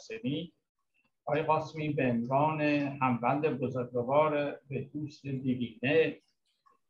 قاسمی. 0.00 0.52
آقای 1.26 1.42
قاسمی 1.42 1.88
به 1.88 2.10
عنوان 2.10 2.60
هموند 3.02 3.46
بزرگوار 3.46 4.60
به 4.68 4.80
دوست 4.92 5.26
دیرینه 5.26 6.20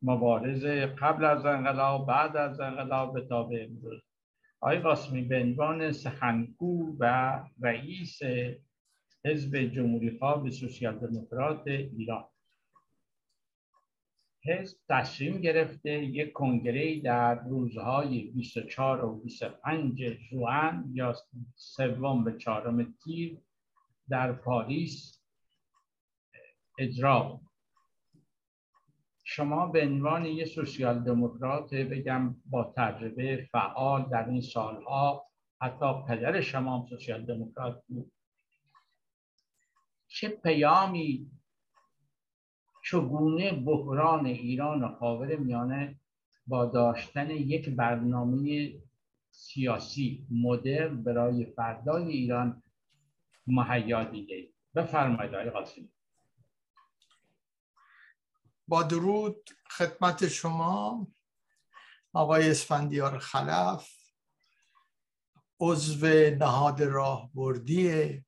مبارز 0.03 0.65
قبل 0.99 1.25
از 1.25 1.47
انقلاب 1.47 2.07
بعد 2.07 2.37
از 2.37 2.61
انقلاب 2.61 3.15
به 3.29 3.35
امروز. 3.35 4.03
آقای 4.61 4.79
قاسمی 4.79 5.23
به 5.23 5.41
عنوان 5.41 5.93
سخنگو 5.93 6.97
و 6.99 7.35
رئیس 7.63 8.19
حزب 9.25 9.57
جمهوری 9.57 10.19
خواه 10.19 10.51
سوسیال 10.51 10.99
دموکرات 10.99 11.67
ایران. 11.67 12.25
حزب 14.45 14.79
تصمیم 14.89 15.41
گرفته. 15.41 15.91
یک 15.91 16.33
کنگره 16.33 17.01
در 17.01 17.35
روزهای 17.35 18.21
24 18.21 19.05
و 19.05 19.21
25 19.21 20.03
جوان 20.31 20.91
یا 20.93 21.17
سوم 21.55 22.25
به 22.25 22.39
چهارم 22.39 22.95
تیر 23.05 23.39
در 24.09 24.33
پاریس 24.33 25.21
اجرا 26.79 27.41
شما 29.25 29.67
به 29.67 29.83
عنوان 29.83 30.27
یه 30.27 30.45
سوسیال 30.45 31.05
دموکرات 31.05 31.75
بگم 31.75 32.37
با 32.47 32.75
تجربه 32.77 33.49
فعال 33.53 34.09
در 34.11 34.29
این 34.29 34.41
سالها 34.41 35.27
حتی 35.61 35.87
پدر 36.09 36.41
شما 36.41 36.79
هم 36.79 36.87
سوسیال 36.87 37.27
دموکرات 37.27 37.83
بود. 37.89 38.13
چه 40.09 40.29
پیامی 40.29 41.31
چگونه 42.85 43.53
بحران 43.53 44.27
ایران 44.27 44.85
و 44.85 44.95
خاور 44.95 45.37
میانه 45.37 46.01
با 46.47 46.67
داشتن 46.67 47.31
یک 47.31 47.69
برنامه 47.69 48.73
سیاسی 49.31 50.27
مدرن 50.31 51.03
برای 51.03 51.45
فردای 51.45 52.09
ایران 52.09 52.63
مهیا 53.47 54.05
دیده؟ 54.05 54.49
بفرمایید 54.75 55.35
آقای 55.35 55.51
قاسمی. 55.51 55.93
با 58.69 58.83
درود 58.83 59.51
خدمت 59.71 60.29
شما 60.29 61.07
آقای 62.13 62.51
اسفندیار 62.51 63.19
خلف 63.19 63.91
عضو 65.61 66.07
نهاد 66.31 66.83
راهبردی 66.83 68.25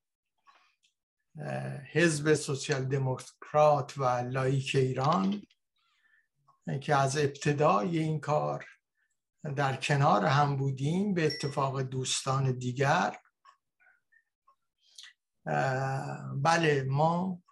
حزب 1.93 2.35
سوسیال 2.35 2.85
دموکرات 2.85 3.99
و 3.99 4.05
لایک 4.05 4.71
ایران 4.75 5.43
که 6.81 6.97
از 6.97 7.17
ابتدای 7.17 7.99
این 7.99 8.21
کار 8.21 8.67
در 9.57 9.77
کنار 9.77 10.25
هم 10.25 10.57
بودیم 10.57 11.15
به 11.15 11.27
اتفاق 11.27 11.83
دوستان 11.83 12.53
دیگر. 12.53 13.17
بله 16.35 16.87
ما 16.89 17.43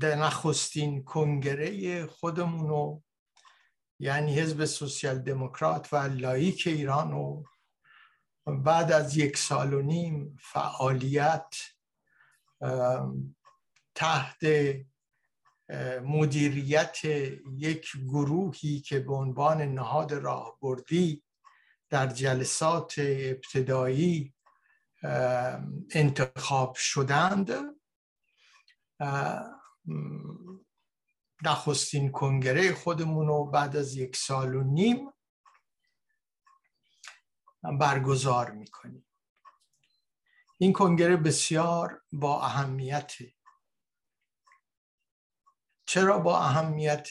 در 0.00 0.14
نخستین 0.14 1.04
کنگره 1.04 2.06
خودمونو 2.06 3.00
یعنی 3.98 4.40
حزب 4.40 4.64
سوسیال 4.64 5.18
دموکرات 5.18 5.92
و 5.92 5.96
لایک 5.96 6.62
ایران 6.66 7.12
و 7.12 7.42
بعد 8.46 8.92
از 8.92 9.16
یک 9.16 9.36
سال 9.36 9.74
و 9.74 9.82
نیم 9.82 10.38
فعالیت 10.40 11.56
تحت 13.94 14.40
مدیریت 16.02 17.04
یک 17.54 17.92
گروهی 17.96 18.80
که 18.80 19.00
به 19.00 19.14
عنوان 19.14 19.62
نهاد 19.62 20.12
راهبردی 20.12 21.24
در 21.90 22.06
جلسات 22.06 22.94
ابتدایی 22.98 24.34
انتخاب 25.90 26.74
شدند. 26.74 27.50
نخستین 31.44 32.10
کنگره 32.10 32.74
خودمون 32.74 33.26
رو 33.26 33.44
بعد 33.44 33.76
از 33.76 33.94
یک 33.94 34.16
سال 34.16 34.54
و 34.54 34.62
نیم 34.62 35.12
برگزار 37.62 38.50
می‌کنیم. 38.50 39.06
این 40.62 40.72
کنگره 40.72 41.16
بسیار 41.16 42.02
با 42.12 42.42
اهمیت 42.42 43.12
چرا 45.86 46.18
با 46.18 46.38
اهمیت 46.38 47.08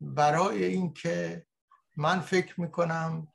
برای 0.00 0.64
اینکه 0.64 1.46
من 1.96 2.20
فکر 2.20 2.60
می‌کنم 2.60 3.28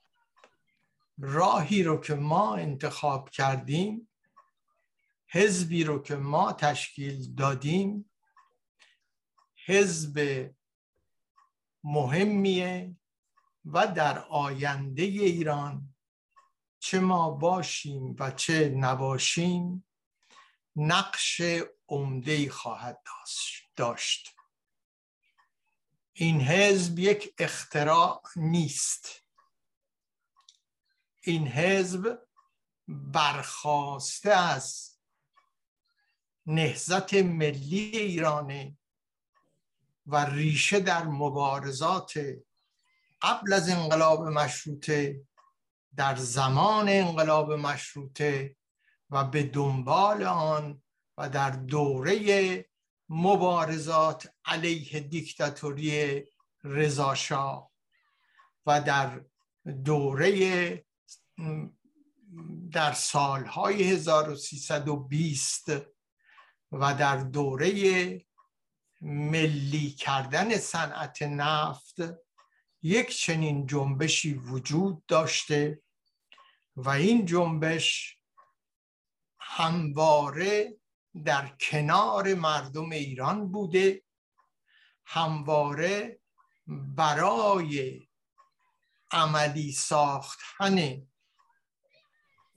راهی 1.18 1.84
رو 1.84 2.02
که 2.02 2.14
ما 2.14 2.56
انتخاب 2.56 3.30
کردیم 3.30 4.10
حزبی 5.28 5.84
رو 5.84 6.02
که 6.02 6.16
ما 6.16 6.54
تشکیل 6.54 7.36
دادیم 7.36 8.12
حزب 9.66 10.50
مهمیه 11.84 12.96
و 13.66 13.88
در 13.88 14.20
آینده 14.20 15.04
ایران 15.04 15.94
چه 16.84 17.00
ما 17.00 17.30
باشیم 17.30 18.16
و 18.19 18.31
چه 18.31 18.69
نباشیم 18.69 19.86
نقش 20.75 21.42
عمده 21.88 22.50
خواهد 22.50 23.03
داشت. 23.75 24.36
این 26.14 26.41
حزب 26.41 27.00
یک 27.00 27.34
اختراع 27.38 28.22
نیست. 28.36 29.24
این 31.24 31.47
حزب 31.47 32.20
برخواسته 32.88 34.31
از 34.31 34.97
نهزت 36.46 37.14
ملی 37.14 37.97
ایرانه 37.97 38.78
و 40.06 40.25
ریشه 40.25 40.80
در 40.80 41.03
مبارزات 41.03 42.14
قبل 43.22 43.53
از 43.53 43.70
انقلاب 43.70 44.28
مشروطه 44.28 45.22
در 45.96 46.16
زمان 46.16 46.90
انقلاب 46.90 47.52
مشروطه 47.52 48.56
و 49.09 49.24
به 49.24 49.44
دنبال 49.44 50.24
آن 50.24 50.81
و 51.18 51.29
در 51.29 51.50
دوره 51.50 52.66
مبارزات 53.09 54.34
علیه 54.46 55.00
دیکتاتوری 55.00 56.24
رضاشاه 56.63 57.72
و 58.66 58.81
در 58.81 59.22
دوره 59.85 60.85
در 62.72 62.94
سالهای 62.94 63.84
1320 63.84 65.69
و 66.72 66.94
در 66.94 67.18
دوره 67.18 67.72
ملی 69.02 69.91
کردن 69.91 70.58
صنعت 70.58 71.22
نفت 71.22 71.96
یک 72.84 73.18
چنین 73.18 73.68
جنبشی 73.68 74.34
وجود 74.34 75.06
داشته 75.06 75.81
و 76.75 76.90
این 76.90 77.25
جنبش 77.25 78.18
همواره 79.40 80.78
در 81.26 81.47
کنار 81.59 82.34
مردم 82.34 82.90
ایران 82.90 83.52
بوده 83.52 84.03
همواره 85.06 86.20
برای 86.67 88.02
عملی 89.11 89.72
ساختن 89.72 91.08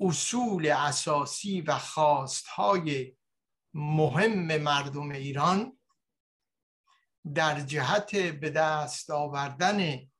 اصول 0.00 0.66
اساسی 0.66 1.60
و 1.60 1.78
خواستهای 1.78 3.16
مهم 3.74 4.56
مردم 4.56 5.10
ایران 5.10 5.78
در 7.34 7.60
جهت 7.60 8.16
به 8.16 8.50
دست 8.50 9.10
آوردن 9.10 10.10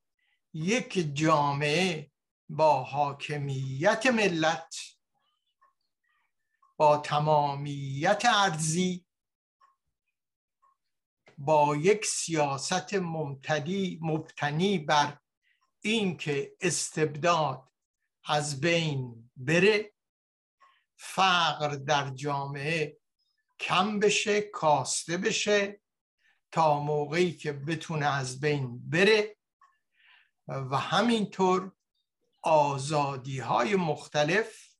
یک 0.55 1.11
جامعه 1.15 2.11
با 2.49 2.83
حاکمیت 2.83 4.07
ملت 4.07 4.77
با 6.77 6.97
تمامیت 6.97 8.23
ارزی 8.25 9.07
با 11.39 11.77
یک 11.77 12.07
سیاست 12.07 12.95
ممتدی 12.95 13.99
مبتنی 14.03 14.79
بر 14.79 15.19
اینکه 15.81 16.57
استبداد 16.61 17.69
از 18.25 18.61
بین 18.61 19.31
بره 19.37 19.93
فقر 20.97 21.69
در 21.69 22.11
جامعه 22.11 22.99
کم 23.61 23.99
بشه 23.99 24.41
کاسته 24.41 25.17
بشه 25.17 25.81
تا 26.53 26.81
موقعی 26.81 27.33
که 27.33 27.53
بتونه 27.53 28.07
از 28.07 28.41
بین 28.41 28.91
بره. 28.91 29.37
و 30.49 30.79
همینطور 30.79 31.73
آزادی 32.43 33.39
های 33.39 33.77
مختلف 33.77 34.75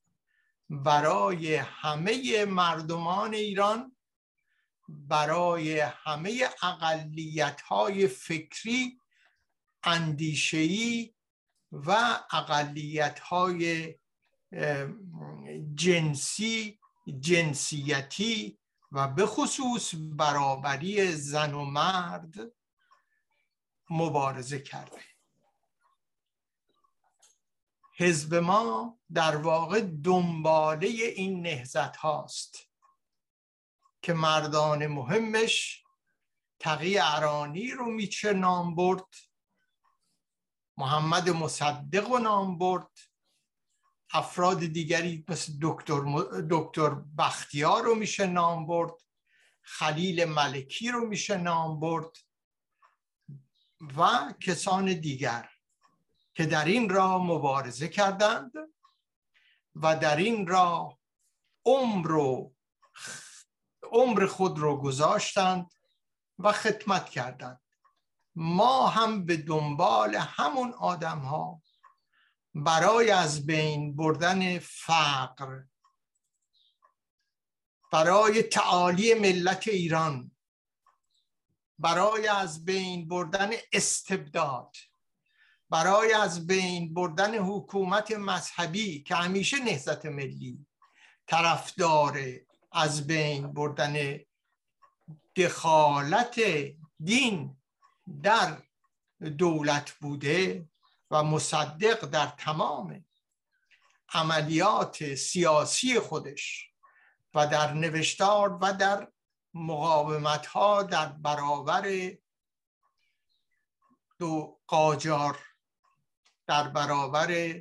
برای 0.69 1.55
همه 1.55 2.45
مردمان 2.45 3.33
ایران 3.33 3.95
برای 4.89 5.79
همه 5.79 6.49
اقلیت 6.63 7.61
های 7.61 8.07
فکری 8.07 8.99
اندیشهی 9.83 11.15
و 11.71 12.19
اقلیت 12.31 13.19
های 13.19 13.95
جنسی 15.75 16.79
جنسیتی 17.19 18.59
و 18.91 19.07
به 19.07 19.25
خصوص 19.25 19.93
برابری 19.95 21.11
زن 21.11 21.53
و 21.53 21.65
مرد 21.65 22.35
مبارزه 23.89 24.59
کرده. 24.59 25.14
حزب 27.97 28.35
ما 28.35 28.99
در 29.13 29.35
واقع 29.35 29.81
دنباله 29.81 30.87
این 30.87 31.41
نهزت 31.41 31.95
هاست 31.95 32.57
که 34.01 34.13
مردان 34.13 34.87
مهمش 34.87 35.83
تقی 36.59 36.97
ارانی 36.97 37.71
رو 37.71 37.91
میچه 37.91 38.33
نام 38.33 38.75
برد 38.75 39.07
محمد 40.77 41.29
مصدق 41.29 42.09
رو 42.09 42.19
نام 42.19 42.57
برد 42.57 42.91
افراد 44.13 44.59
دیگری 44.59 45.25
مثل 45.27 45.53
دکتر, 45.61 46.01
دکتر 46.49 46.89
بختیار 46.89 47.83
رو 47.83 47.95
میشه 47.95 48.27
نام 48.27 48.67
برد 48.67 48.93
خلیل 49.61 50.25
ملکی 50.25 50.91
رو 50.91 51.07
میشه 51.07 51.37
نام 51.37 51.79
برد 51.79 52.17
و 53.97 54.33
کسان 54.39 54.93
دیگر. 54.93 55.54
که 56.35 56.45
در 56.45 56.65
این 56.65 56.89
راه 56.89 57.23
مبارزه 57.23 57.87
کردند 57.87 58.51
و 59.75 59.95
در 59.95 60.15
این 60.15 60.47
راه 60.47 60.99
عمر 61.65 62.07
رو 62.07 62.55
عمر 63.83 64.25
خود 64.25 64.59
رو 64.59 64.77
گذاشتند 64.77 65.71
و 66.39 66.51
خدمت 66.51 67.09
کردند. 67.09 67.61
ما 68.35 68.87
هم 68.87 69.25
به 69.25 69.37
دنبال 69.37 70.15
همون 70.15 70.73
آدم 70.73 71.19
ها 71.19 71.61
برای 72.55 73.11
از 73.11 73.45
بین 73.45 73.95
بردن 73.95 74.59
فقر 74.59 75.63
برای 77.91 78.43
تعالی 78.43 79.13
ملت 79.13 79.67
ایران 79.67 80.31
برای 81.79 82.27
از 82.27 82.65
بین 82.65 83.07
بردن 83.07 83.49
استبداد. 83.71 84.75
برای 85.75 86.13
از 86.13 86.47
بین 86.47 86.93
بردن 86.93 87.37
حکومت 87.37 88.11
مذهبی 88.11 89.03
که 89.03 89.15
همیشه 89.15 89.63
نهزت 89.63 90.05
ملی 90.05 90.65
طرفدار 91.27 92.19
از 92.71 93.07
بین 93.07 93.53
بردن 93.53 94.19
دخالت 95.35 96.39
دین 96.99 97.57
در 98.23 98.57
دولت 99.37 99.91
بوده 99.91 100.69
و 101.11 101.23
مصدق 101.23 102.05
در 102.05 102.27
تمام 102.27 103.05
عملیات 104.13 105.15
سیاسی 105.15 105.99
خودش 105.99 106.69
و 107.33 107.47
در 107.47 107.73
نوشتار 107.73 108.57
و 108.61 108.73
در 108.73 109.07
مقاومت 109.53 110.45
ها 110.45 110.83
در 110.83 111.05
برابر 111.07 112.11
دو 114.19 114.59
قاجار 114.67 115.54
در 116.47 116.67
برابر 116.67 117.59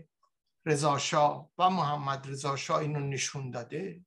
رضاشاه 0.66 1.50
و 1.58 1.70
محمد 1.70 2.30
رضاشاه 2.30 2.78
اینو 2.78 3.00
نشون 3.00 3.50
داده. 3.50 4.00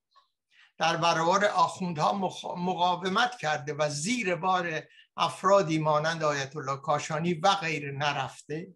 در 0.78 0.98
برابر 0.98 1.46
آخوندها 1.46 2.14
مقاومت 2.58 3.38
کرده 3.38 3.74
و 3.74 3.90
زیر 3.90 4.36
بار 4.36 4.84
افرادی 5.18 5.80
مانند 5.80 6.24
آیت 6.24 6.56
الله 6.56 6.78
کاشانی 6.78 7.34
و 7.34 7.56
غیر 7.56 7.92
نرفته. 7.92 8.74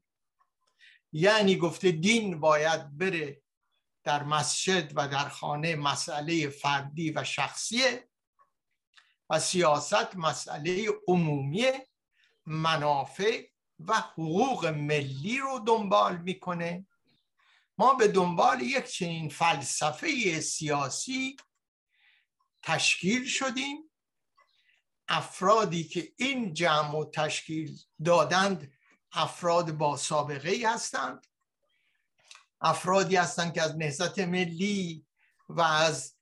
یعنی 1.11 1.55
گفته 1.55 1.91
دین 1.91 2.39
باید 2.39 2.97
بره 2.97 3.41
در 4.03 4.23
مسجد 4.23 4.91
و 4.95 5.07
در 5.07 5.29
خانه 5.29 5.75
مسئله 5.75 6.49
فردی 6.49 7.11
و 7.11 7.23
شخصیه 7.23 8.09
و 9.29 9.39
سیاست 9.39 10.15
مسئله 10.15 10.87
عمومی 11.07 11.65
منافع 12.45 13.50
و 13.87 13.93
حقوق 13.93 14.65
ملی 14.65 15.37
رو 15.37 15.59
دنبال 15.59 16.17
می‌کنه. 16.17 16.85
ما 17.77 17.93
به 17.93 18.07
دنبال 18.07 18.61
یک 18.61 18.85
چنین 18.85 19.29
فلسفه 19.29 20.39
سیاسی 20.39 21.35
تشکیل 22.63 23.25
شدیم. 23.25 23.91
افرادی 25.07 25.83
که 25.83 26.13
این 26.17 26.53
جمع 26.53 26.97
و 26.97 27.05
تشکیل 27.05 27.77
دادند 28.05 28.73
افراد 29.11 29.71
با 29.71 29.97
سابقه 29.97 30.69
هستند. 30.69 31.27
افرادی 32.61 33.15
هستند 33.15 33.53
که 33.53 33.61
از 33.61 33.77
نهضت 33.77 34.19
ملی 34.19 35.05
و 35.49 35.61
از 35.61 36.15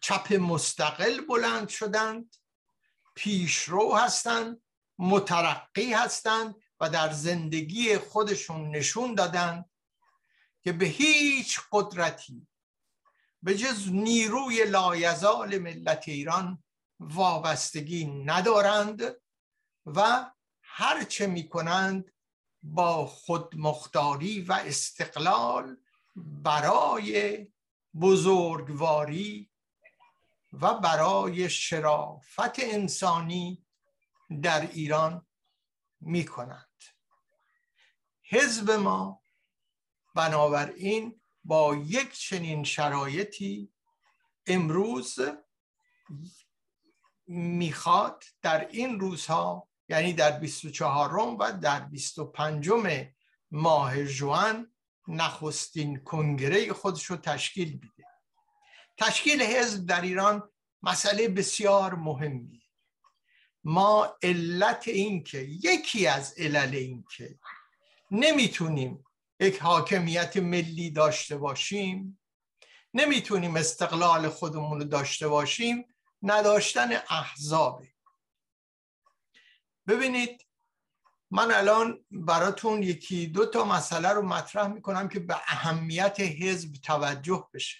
چپ 0.00 0.32
مستقل 0.32 1.20
بلند 1.20 1.68
شدند. 1.68 2.36
پیشرو 3.14 3.96
هستند. 3.96 4.60
مترقی 4.98 5.92
هستند 5.92 6.54
و 6.80 6.90
در 6.90 7.12
زندگی 7.12 7.98
خودشون 7.98 8.70
نشون 8.70 9.14
دادند 9.14 9.70
که 10.62 10.72
به 10.72 10.86
هیچ 10.86 11.60
قدرتی 11.72 12.46
به 13.42 13.56
جز 13.56 13.88
نیروی 13.92 14.64
لایزال 14.64 15.58
ملت 15.58 16.08
ایران 16.08 16.64
وابستگی 17.00 18.04
ندارند 18.04 19.02
و 19.86 20.30
هرچه 20.62 21.26
می 21.26 21.48
کنند 21.48 22.12
با 22.62 23.06
خودمختاری 23.06 24.40
و 24.40 24.52
استقلال 24.52 25.76
برای 26.16 27.46
بزرگواری 28.00 29.50
و 30.52 30.74
برای 30.74 31.50
شرافت 31.50 32.58
انسانی 32.58 33.66
در 34.42 34.60
ایران 34.60 35.26
می 36.00 36.24
کنند 36.24 36.68
حزب 38.30 38.70
ما 38.70 39.22
بنابراین 40.14 41.20
با 41.44 41.74
یک 41.74 42.12
چنین 42.12 42.64
شرایطی 42.64 43.72
امروز 44.46 45.18
می‌خواد 47.26 48.24
در 48.42 48.68
این 48.68 49.00
روزها 49.00 49.68
یعنی 49.88 50.12
در 50.12 50.38
24 50.38 51.16
و 51.16 51.58
در 51.62 51.80
25 51.80 52.70
ماه 53.50 54.04
جوان 54.04 54.72
نخستین 55.08 56.04
کنگره 56.04 56.72
خودش 56.72 57.04
رو 57.04 57.16
تشکیل 57.16 57.78
بیده 57.78 58.04
تشکیل 58.98 59.42
حزب 59.42 59.86
در 59.86 60.00
ایران 60.00 60.50
مسئله 60.82 61.28
بسیار 61.28 61.94
مهمی 61.94 62.62
ما 63.64 64.16
علت 64.22 64.88
این 64.88 65.24
که 65.24 65.38
یکی 65.38 66.06
از 66.06 66.34
علل 66.38 66.74
این 66.74 67.04
که 67.16 67.38
نمی‌تونیم 68.10 69.04
یک 69.40 69.58
حاکمیت 69.58 70.36
ملی 70.36 70.90
داشته 70.90 71.36
باشیم 71.36 72.20
نمی‌تونیم 72.94 73.56
استقلال 73.56 74.28
خودمون 74.28 74.80
رو 74.80 74.84
داشته 74.84 75.28
باشیم 75.28 75.94
نداشتن 76.22 76.92
احزابه. 77.10 77.88
ببینید 79.86 80.46
من 81.30 81.52
الان 81.52 82.04
براتون 82.10 82.82
یکی 82.82 83.26
دو 83.26 83.46
تا 83.46 83.64
مسئله 83.64 84.08
رو 84.08 84.22
مطرح 84.22 84.66
می‌کنم 84.66 85.08
که 85.08 85.20
به 85.20 85.34
اهمیت 85.34 86.20
حزب 86.20 86.72
توجه 86.72 87.48
بشه. 87.54 87.78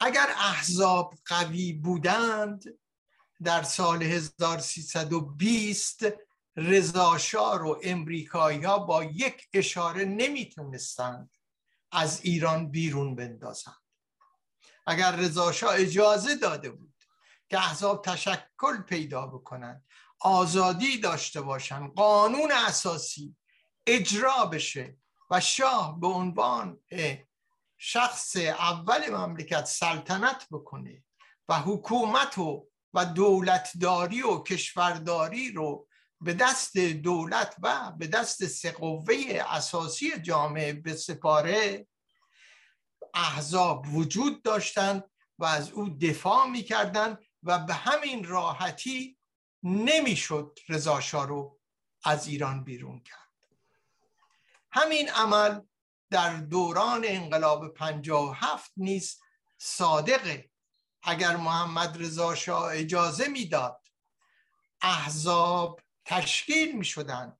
اگر 0.00 0.26
احزاب 0.36 1.14
قوی 1.24 1.72
بودند 1.72 2.64
در 3.42 3.62
سال 3.62 4.02
1320 4.02 6.06
رضاشاه 6.56 7.62
و 7.62 7.76
امریکایی 7.82 8.64
ها 8.64 8.78
با 8.78 9.04
یک 9.04 9.48
اشاره 9.52 10.04
نمی‌تونستند 10.04 11.30
از 11.92 12.20
ایران 12.22 12.70
بیرون 12.70 13.14
بندازند. 13.14 13.82
اگر 14.86 15.16
رضاشاه 15.16 15.74
اجازه 15.74 16.34
داده 16.34 16.70
بود 16.70 16.94
که 17.48 17.58
احزاب 17.58 18.04
تشکل 18.04 18.82
پیدا 18.88 19.26
بکنند 19.26 19.84
آزادی 20.20 20.98
داشته 20.98 21.40
باشند 21.40 21.94
قانون 21.94 22.52
اساسی 22.52 23.36
اجرا 23.86 24.46
بشه 24.46 24.96
و 25.30 25.40
شاه 25.40 26.00
به 26.00 26.06
عنوان 26.06 26.80
شخص 27.78 28.36
اول 28.36 29.10
مملکت 29.10 29.64
سلطنت 29.64 30.46
بکنه 30.50 31.04
و 31.48 31.58
حکومت 31.58 32.38
و 32.38 32.71
و 32.94 33.04
دولتداری 33.04 34.22
و 34.22 34.42
کشورداری 34.42 35.52
رو 35.52 35.88
به 36.20 36.34
دست 36.34 36.76
دولت 36.78 37.56
و 37.62 37.92
به 37.98 38.06
دست 38.06 38.46
سقوه 38.46 39.42
اساسی 39.46 40.18
جامعه 40.18 40.72
به 40.72 40.94
سپاره 40.94 41.86
احزاب 43.14 43.86
وجود 43.94 44.42
داشتند 44.42 45.04
و 45.38 45.44
از 45.44 45.70
او 45.70 45.88
دفاع 45.88 46.48
می‌کردند 46.48 47.18
و 47.42 47.58
به 47.58 47.74
همین 47.74 48.24
راحتی 48.24 49.18
نمی‌شد 49.62 50.58
رضاشاه 50.68 51.26
رو 51.26 51.60
از 52.04 52.26
ایران 52.26 52.64
بیرون 52.64 53.00
کرد. 53.00 53.22
همین 54.72 55.08
عمل 55.08 55.60
در 56.10 56.36
دوران 56.36 57.04
انقلاب 57.06 57.76
هفت 58.34 58.72
نیز 58.76 59.20
صادقه 59.58 60.51
اگر 61.02 61.36
محمد 61.36 62.02
رضا 62.02 62.34
شاه 62.34 62.72
اجازه 62.72 63.28
می‌داد 63.28 63.80
احزاب 64.82 65.80
تشکیل 66.04 66.78
می 66.78 66.84
شدن 66.84 67.36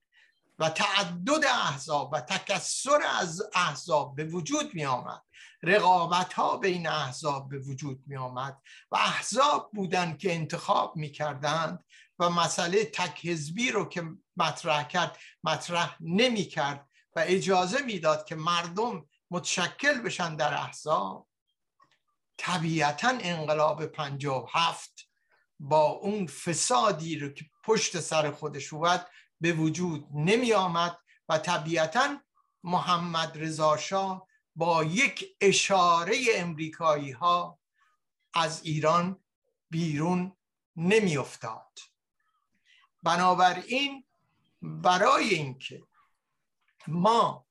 و 0.58 0.70
تعدد 0.70 1.44
احزاب 1.44 2.12
و 2.12 2.20
تکسر 2.20 3.02
از 3.20 3.42
احزاب 3.54 4.16
به 4.16 4.24
وجود 4.24 4.74
می 4.74 4.84
آمد 4.84 5.22
رقابت 5.62 6.32
ها 6.32 6.56
بین 6.56 6.86
احزاب 6.86 7.48
به 7.48 7.58
وجود 7.58 8.02
می 8.06 8.16
آمد 8.16 8.62
و 8.90 8.96
احزاب 8.96 9.70
بودند 9.72 10.18
که 10.18 10.34
انتخاب 10.34 10.96
می 10.96 11.10
کردند 11.10 11.84
و 12.18 12.30
مسئله 12.30 12.84
تک 12.84 13.26
حزبی 13.26 13.70
رو 13.70 13.88
که 13.88 14.04
مطرح 14.36 14.88
کرد 14.88 15.18
مطرح 15.44 15.96
نمی 16.00 16.44
کرد 16.44 16.88
و 17.16 17.24
اجازه 17.26 17.82
می‌داد 17.82 18.24
که 18.24 18.34
مردم 18.34 19.06
متشکل 19.30 20.00
بشن 20.00 20.36
در 20.36 20.54
احزاب. 20.54 21.26
طبیعتا 22.36 23.08
انقلاب 23.20 23.86
پنجاب 23.86 24.48
هفت 24.52 25.08
با 25.60 25.82
اون 25.82 26.26
فسادی 26.26 27.18
رو 27.18 27.28
که 27.28 27.44
پشت 27.64 28.00
سر 28.00 28.30
خودش 28.30 28.68
بود 28.68 29.06
به 29.40 29.52
وجود 29.52 30.06
نمی 30.14 30.52
آمد 30.52 30.98
و 31.28 31.38
طبیعتا 31.38 32.18
محمد 32.64 33.38
رضا 33.38 33.76
شاه 33.76 34.28
با 34.56 34.84
یک 34.84 35.36
اشاره 35.40 36.16
امریکایی 36.34 37.10
ها 37.10 37.58
از 38.34 38.64
ایران 38.64 39.18
بیرون 39.70 40.36
نمی 40.76 41.16
افتاد. 41.16 41.78
بنابراین 43.02 44.04
برای 44.62 45.34
اینکه 45.34 45.82
ما 46.86 47.46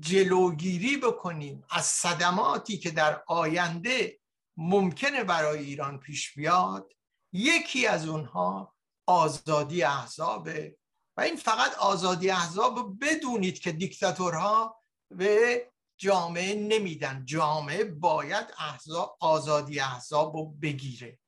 جلوگیری 0.00 0.96
بکنیم 0.96 1.64
از 1.70 1.84
صدماتی 1.84 2.78
که 2.78 2.90
در 2.90 3.22
آینده 3.26 4.20
ممکنه 4.56 5.24
برای 5.24 5.64
ایران 5.64 5.98
پیش 5.98 6.34
بیاد 6.34 6.92
یکی 7.32 7.86
از 7.86 8.08
اونها 8.08 8.74
آزادی 9.06 9.82
احزابه. 9.82 10.76
و 11.16 11.20
این 11.20 11.36
فقط 11.36 11.74
آزادی 11.74 12.30
احزاب 12.30 12.98
بدونید 13.04 13.58
که 13.58 13.72
دیکتاتورها 13.72 14.82
به 15.10 15.66
جامعه 15.96 16.54
نمیدن. 16.54 17.24
جامعه 17.24 17.84
باید 17.84 18.46
احزاب 18.58 19.16
آزادی 19.20 19.80
احزاب 19.80 20.36
رو 20.36 20.46
بگیره. 20.46 21.18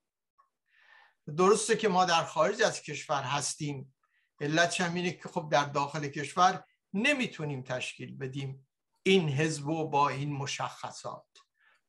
درسته 1.37 1.77
که 1.77 1.89
ما 1.89 2.05
در 2.05 2.25
خارج 2.25 2.63
از 2.63 2.83
کشور 2.83 3.23
هستیم. 3.23 3.95
علت 4.41 4.81
اینه 4.81 5.13
که 5.13 5.29
خب 5.29 5.49
در 5.53 5.65
داخل 5.65 6.09
کشور 6.09 6.65
نمی‌تونیم 6.95 7.63
تشکیل 7.63 8.17
بدیم 8.17 8.69
این 9.03 9.29
حزب 9.29 9.69
و 9.69 9.89
با 9.89 10.09
این 10.09 10.33
مشخصات. 10.33 11.25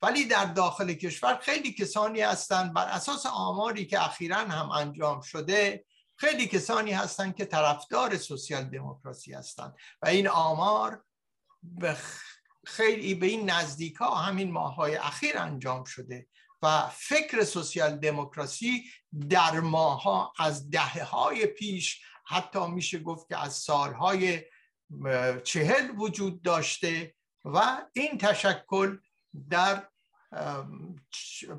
ولی 0.01 0.25
در 0.25 0.45
داخل 0.45 0.93
کشور 0.93 1.39
خیلی 1.41 1.73
کسانی 1.73 2.21
هستند 2.21 2.73
بر 2.73 2.87
اساس 2.87 3.25
آماری 3.25 3.85
که 3.85 4.05
اخیرا 4.05 4.37
هم 4.37 4.69
انجام 4.69 5.21
شده 5.21 5.85
خیلی 6.15 6.47
کسانی 6.47 6.91
هستند 6.91 7.35
که 7.35 7.45
طرفدار 7.45 8.17
سوسیال 8.17 8.63
دموکراسی 8.63 9.33
هستند 9.33 9.75
و 10.01 10.07
این 10.07 10.27
آمار 10.27 11.03
به 11.63 11.97
خیلی 12.65 13.15
به 13.15 13.25
این 13.25 13.49
نزدیک 13.49 13.95
ها 13.95 14.15
همین 14.15 14.51
ماه 14.51 14.75
های 14.75 14.95
اخیر 14.95 15.37
انجام 15.37 15.83
شده 15.83 16.27
و 16.61 16.89
فکر 16.89 17.43
سوسیال 17.43 17.95
دموکراسی 17.95 18.83
در 19.29 19.59
ماها 19.59 20.33
از 20.39 20.69
دهه 20.69 21.03
های 21.03 21.45
پیش 21.45 22.01
حتی 22.25 22.67
میشه 22.67 22.99
گفت 22.99 23.27
که 23.29 23.37
از 23.37 23.53
سالهای 23.53 24.43
چهل 25.43 25.91
وجود 25.97 26.41
داشته 26.41 27.15
و 27.45 27.85
این 27.93 28.17
تشکل 28.17 28.97
در 29.49 29.87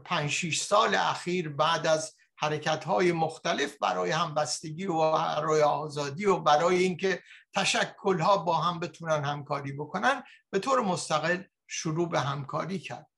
پنج 0.05 0.31
شیش 0.31 0.61
سال 0.61 0.95
اخیر 0.95 1.49
بعد 1.49 1.87
از 1.87 2.17
حرکت 2.37 2.85
های 2.85 3.13
مختلف 3.13 3.77
برای 3.79 4.11
همبستگی 4.11 4.87
و 4.87 5.13
برای 5.13 5.63
آزادی 5.63 6.27
و 6.27 6.37
برای 6.37 6.77
اینکه 6.77 7.23
تشکل 7.55 8.21
ها 8.21 8.37
با 8.37 8.57
هم 8.57 8.81
بتونن 8.81 9.25
همکاری 9.25 9.73
بکنن 9.73 10.23
به 10.51 10.59
طور 10.59 10.81
مستقل 10.81 11.43
شروع 11.67 12.09
به 12.09 12.21
همکاری 12.21 12.79
کرد. 12.79 13.11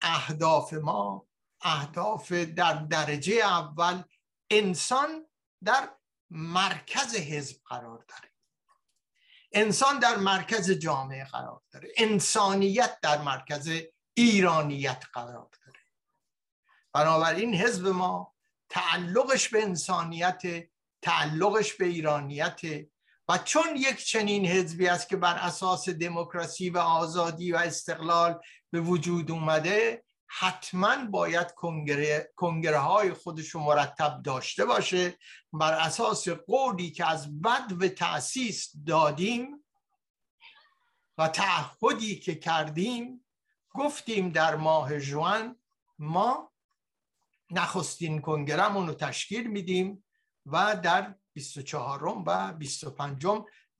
اهداف 0.00 0.72
ما 0.72 1.26
اهداف 1.60 2.32
در 2.32 2.74
درجه 2.74 3.34
اول 3.34 4.02
انسان 4.50 5.26
در 5.64 5.88
مرکز 6.30 7.16
حزب 7.16 7.56
قرار 7.68 8.04
داره. 8.08 8.29
انسان 9.52 9.98
در 9.98 10.16
مرکز 10.16 10.70
جامعه 10.70 11.24
قرار 11.24 11.62
داره. 11.70 11.88
انسانیت 11.96 12.98
در 13.02 13.22
مرکز 13.22 13.70
ایرانیت 14.14 15.04
قرار 15.12 15.50
داره. 15.66 15.80
بنابراین 16.92 17.54
حزب 17.54 17.86
ما 17.86 18.34
تعلقش 18.68 19.48
به 19.48 19.62
انسانیت 19.62 20.42
تعلقش 21.02 21.72
به 21.72 21.84
ایرانیت 21.84 22.60
و 23.28 23.38
چون 23.38 23.76
یک 23.76 24.04
چنین 24.04 24.46
حزبی 24.46 24.88
است 24.88 25.08
که 25.08 25.16
بر 25.16 25.36
اساس 25.36 25.88
دموکراسی 25.88 26.70
و 26.70 26.78
آزادی 26.78 27.52
و 27.52 27.56
استقلال 27.56 28.40
به 28.70 28.80
وجود 28.80 29.30
اومده 29.30 30.04
حتما 30.38 31.04
باید 31.04 31.54
کنگره, 31.54 32.32
کنگره 32.36 32.78
های 32.78 33.12
خودش 33.12 33.56
مرتب 33.56 34.22
داشته 34.24 34.64
باشه. 34.64 35.18
بر 35.52 35.72
اساس 35.72 36.28
قولی 36.28 36.90
که 36.90 37.06
از 37.06 37.40
بد 37.40 37.82
و 37.82 37.88
تأسیس 37.88 38.72
دادیم 38.86 39.64
و 41.18 41.28
تعهدی 41.28 42.16
که 42.16 42.34
کردیم 42.34 43.26
گفتیم 43.70 44.30
در 44.30 44.56
ماه 44.56 45.00
جوان 45.00 45.56
ما 45.98 46.52
نخستین 47.50 48.20
کنگرمون 48.20 48.86
رو 48.86 48.94
تشکیل 48.94 49.46
میدیم 49.46 50.04
و 50.46 50.76
در 50.82 51.14
24 51.32 52.22
و 52.26 52.52
25 52.52 53.26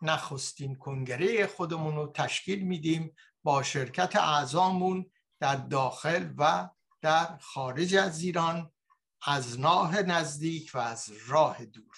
نخستین 0.02 0.74
کنگره 0.74 1.46
خودمون 1.46 1.96
رو 1.96 2.12
تشکیل 2.12 2.62
میدیم 2.62 3.14
با 3.42 3.62
شرکت 3.62 4.16
اعضامون 4.16 5.10
در 5.40 5.56
داخل 5.56 6.30
و 6.38 6.68
در 7.00 7.36
خارج 7.40 7.94
از 7.94 8.22
ایران 8.22 8.70
از 9.26 9.64
راه 9.64 10.02
نزدیک 10.02 10.70
و 10.74 10.78
از 10.78 11.12
راه 11.28 11.64
دور. 11.64 11.96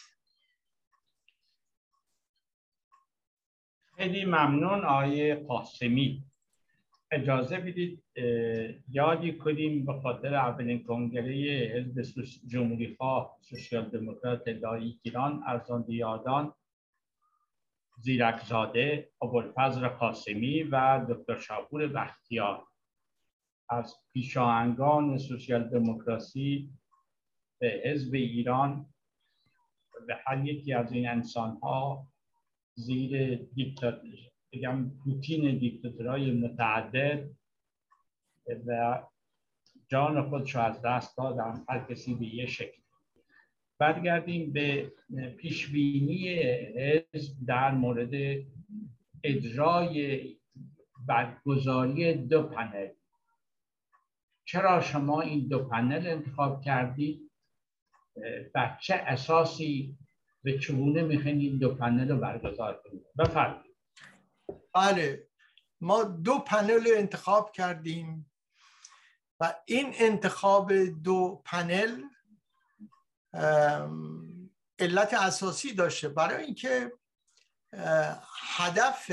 خیلی 3.97 4.25
ممنون 4.25 4.85
آیه 4.85 5.35
قاسمی. 5.35 6.25
اجازه 7.11 7.59
بدید 7.59 8.03
یادی 8.89 9.39
کنیم 9.39 9.87
به 9.87 10.01
خاطر 10.01 10.35
اولین 10.35 10.85
کنگره 10.85 11.33
حزب 11.75 12.23
جمهوری 12.47 12.97
خواه 12.97 13.37
سوسیال 13.41 13.89
دموکرات 13.89 14.49
لایک 14.49 14.99
ایران 15.03 15.43
ارزان 15.47 15.85
یادان 15.89 16.55
زیرکزاده 17.99 19.11
ابوالفضل 19.23 19.89
قاسمی 19.89 20.63
و 20.63 21.07
دکتر 21.09 21.39
شاپور 21.39 21.87
بختیار. 21.87 22.67
از 23.73 23.97
پیشاهنگان 24.13 25.19
سوسیال 25.19 25.69
دموکراسی 25.69 26.71
به 27.61 27.83
حزب 27.85 28.15
ایران 28.15 28.87
به 30.07 30.17
هر 30.27 30.45
یکی 30.45 30.73
از 30.73 30.93
این 30.93 31.09
انسان 31.09 31.57
ها 31.63 32.07
زیر 32.75 33.37
دیکتاتور 33.55 34.19
بگم 34.53 34.91
پوتین 35.05 35.59
دیکتاتورهای 35.59 36.33
متعدد 36.33 37.31
و 38.67 39.03
جان 39.89 40.29
خودشو 40.29 40.61
از 40.61 40.83
دست 40.83 41.17
دادن 41.17 41.65
هر 41.69 41.85
کسی 41.91 42.15
به 42.15 42.27
یه 42.27 42.47
شکل. 42.47 42.83
برگردیم 43.79 44.53
به 44.53 44.93
پیشبینی 45.39 46.29
حزب 47.15 47.37
در 47.47 47.71
مورد 47.75 48.45
اجرای 49.25 50.27
برگزاری 51.07 52.15
دو 52.15 52.43
پنل. 52.43 52.89
چرا 54.45 54.81
شما 54.81 55.21
این 55.21 55.49
دو 55.49 55.65
پنل 55.65 56.07
انتخاب 56.07 56.63
کردید؟ 56.63 57.31
بر 58.55 58.79
چه 58.83 58.95
اساسی 58.95 59.99
به 60.43 60.59
چگونه 60.59 61.03
می‌خواین 61.03 61.41
این 61.41 61.59
دو 61.59 61.75
پنل 61.75 62.09
رو 62.09 62.17
برگزار 62.17 62.83
کنید؟ 62.85 63.07
بفرمایید. 63.19 63.77
بله 64.75 65.29
ما 65.81 66.03
دو 66.03 66.39
پنل 66.39 66.85
رو 66.85 66.97
انتخاب 66.97 67.53
کردیم 67.53 68.33
و 69.41 69.55
این 69.67 69.95
انتخاب 69.99 70.73
دو 70.75 71.43
پنل 71.45 72.03
علت 74.79 75.15
اساسی 75.15 75.75
داشته. 75.75 76.09
برای 76.09 76.45
اینکه 76.45 76.93
هدف 78.57 79.11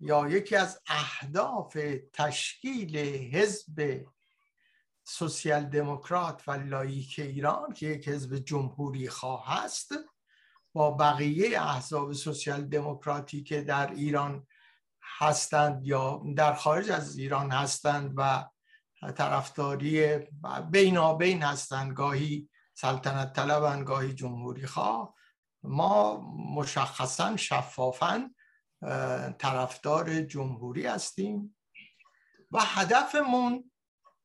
یا 0.00 0.28
یکی 0.28 0.56
از 0.56 0.80
اهداف 0.86 1.78
تشکیل 2.12 2.96
حزب 3.36 4.06
سوسیال 5.04 5.64
دموکرات 5.64 6.42
و 6.48 6.52
لایک 6.52 7.18
ایران 7.18 7.72
که 7.72 7.86
یک 7.86 8.08
حزب 8.08 8.36
جمهوری 8.36 9.08
خواه 9.08 9.64
است 9.64 9.92
با 10.72 10.90
بقیه 10.90 11.60
احزاب 11.60 12.12
سوسیال 12.12 12.64
دموکراتی 12.64 13.42
که 13.42 13.60
در 13.60 13.90
ایران 13.90 14.46
هستند 15.18 15.86
یا 15.86 16.22
در 16.36 16.54
خارج 16.54 16.90
از 16.90 17.18
ایران 17.18 17.50
هستند 17.50 18.14
و 18.16 18.44
طرفداری 19.16 20.18
بینابین 20.70 21.42
هستند 21.42 21.92
گاهی 21.92 22.48
سلطنت 22.74 23.32
طلبن 23.32 23.84
گاهی 23.84 24.14
جمهوری 24.14 24.66
خواه 24.66 25.14
ما 25.62 26.20
مشخصا 26.56 27.36
شفافا 27.36 28.30
طرفدار 29.38 30.20
جمهوری 30.20 30.86
هستیم 30.86 31.56
و 32.50 32.60
هدفمون 32.60 33.70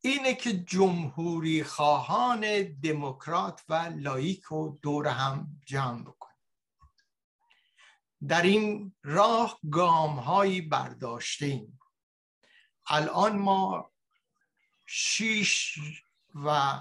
اینه 0.02 0.34
که 0.34 0.54
جمهوری 0.54 1.64
خواهان 1.64 2.64
دموکرات 2.64 3.64
و 3.70 3.94
لایک 3.96 4.44
رو 4.44 4.80
دور 4.82 5.08
هم 5.08 5.62
جمع 5.66 6.02
بکنیم. 6.02 6.38
در 8.28 8.42
این 8.42 8.96
راه 9.04 9.60
گام 9.72 10.20
هایی 10.20 10.62
برداشتیم 10.62 11.80
الان 12.88 13.38
ما 13.38 13.92
شیش 14.86 15.80
و 16.36 16.80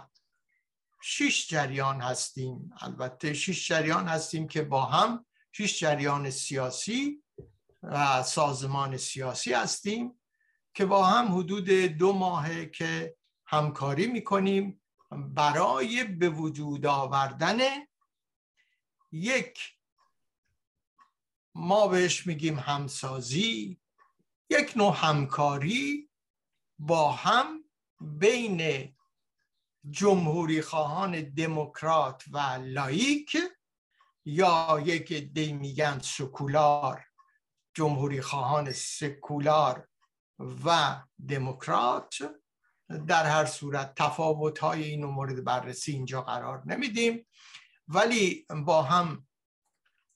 شیش 1.02 1.48
جریان 1.48 2.00
هستیم. 2.00 2.72
البته 2.80 3.32
شیش 3.34 3.68
جریان 3.68 4.08
هستیم 4.08 4.48
که 4.48 4.62
با 4.62 4.84
هم 4.84 5.26
شیش 5.52 5.80
جریان 5.80 6.30
سیاسی 6.30 7.22
و 7.82 8.22
سازمان 8.22 8.96
سیاسی 8.96 9.52
هستیم 9.52 10.20
که 10.74 10.86
با 10.86 11.06
هم 11.06 11.38
حدود 11.38 11.70
دو 11.70 12.12
ماهه 12.12 12.66
که 12.66 13.16
همکاری 13.46 14.06
می‌کنیم 14.06 14.82
برای 15.10 16.04
به 16.04 16.28
وجود 16.28 16.86
آوردن 16.86 17.58
یک 19.12 19.58
ما 21.54 21.88
بهش 21.88 22.26
میگیم 22.26 22.58
همسازی 22.58 23.80
یک 24.50 24.72
نوع 24.76 24.96
همکاری 24.96 26.10
با 26.78 27.12
هم 27.12 27.64
بین 28.00 28.92
جمهوری 29.90 30.62
خواهان 30.62 31.20
دموکرات 31.20 32.24
و 32.32 32.38
لایک 32.62 33.36
یا 34.24 34.82
یک 34.84 35.12
دی 35.12 35.52
میگن 35.52 35.98
سکولار. 35.98 37.09
جمهوری 37.74 38.20
خواهان 38.20 38.72
سکولار 38.72 39.88
و 40.64 41.00
دموکرات 41.28 42.14
در 43.06 43.26
هر 43.26 43.44
صورت 43.44 43.94
تفاوت 43.94 44.58
های 44.58 44.84
اینو 44.84 45.10
مورد 45.10 45.44
بررسی 45.44 45.92
اینجا 45.92 46.22
قرار 46.22 46.62
نمیدیم. 46.66 47.26
ولی 47.88 48.46
با 48.66 48.82
هم 48.82 49.26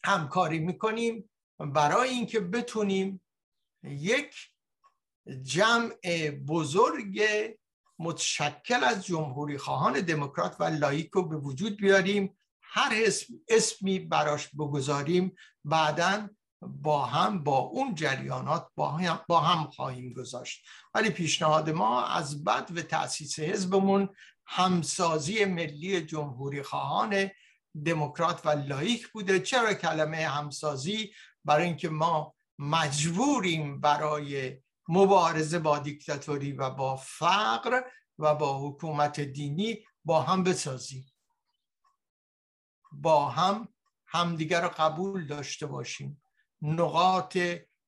همکاری 0.04 0.58
می‌کنیم 0.58 1.30
برای 1.58 2.08
اینکه 2.08 2.40
بتونیم 2.40 3.20
یک 3.82 4.34
جمع 5.42 6.30
بزرگ 6.30 7.22
متشکل 7.98 8.84
از 8.84 9.06
جمهوری 9.06 9.58
خواهان 9.58 10.00
دموکرات 10.00 10.56
و 10.60 10.64
لایک 10.64 11.10
رو 11.10 11.28
به 11.28 11.36
وجود 11.36 11.76
بیاریم. 11.76 12.38
هر 12.62 12.92
اسم 12.94 13.34
اسمی 13.48 13.98
براش 13.98 14.48
بگذاریم. 14.48 15.36
بعدا 15.64 16.28
با 16.66 17.04
هم 17.04 17.44
با 17.44 17.58
اون 17.58 17.94
جریانات 17.94 18.68
با 18.76 18.90
هم, 18.90 19.20
با 19.28 19.40
هم 19.40 19.70
خواهیم 19.70 20.12
گذاشت. 20.12 20.66
ولی 20.94 21.10
پیشنهاد 21.10 21.70
ما 21.70 22.06
از 22.06 22.44
بد 22.44 22.76
و 22.76 22.82
تأسیس 22.82 23.38
حزبمون 23.38 24.08
همسازی 24.46 25.44
ملی 25.44 26.00
جمهوری 26.00 26.62
خواهان 26.62 27.30
دموکرات 27.84 28.46
و 28.46 28.50
لایک 28.50 29.08
بوده. 29.08 29.40
چرا 29.40 29.74
کلمه 29.74 30.16
همسازی؟ 30.16 31.12
برای 31.44 31.64
اینکه 31.64 31.88
ما 31.88 32.34
مجبوریم 32.58 33.80
برای 33.80 34.58
مبارزه 34.88 35.58
با 35.58 35.78
دیکتاتوری 35.78 36.52
و 36.52 36.70
با 36.70 36.96
فقر 36.96 37.80
و 38.18 38.34
با 38.34 38.68
حکومت 38.68 39.20
دینی 39.20 39.84
با 40.04 40.22
هم 40.22 40.42
بسازیم. 40.42 41.12
با 42.92 43.28
هم 43.28 43.68
همدیگر 44.06 44.60
رو 44.60 44.68
قبول 44.68 45.26
داشته 45.26 45.66
باشیم. 45.66 46.23
نقاط 46.64 47.38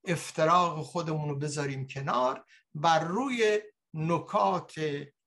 افتراق 0.05 0.83
خودمون 0.83 1.29
رو 1.29 1.37
بذاریم 1.37 1.87
کنار 1.87 2.45
بر 2.75 2.99
روی 3.05 3.61
نکات 3.95 4.75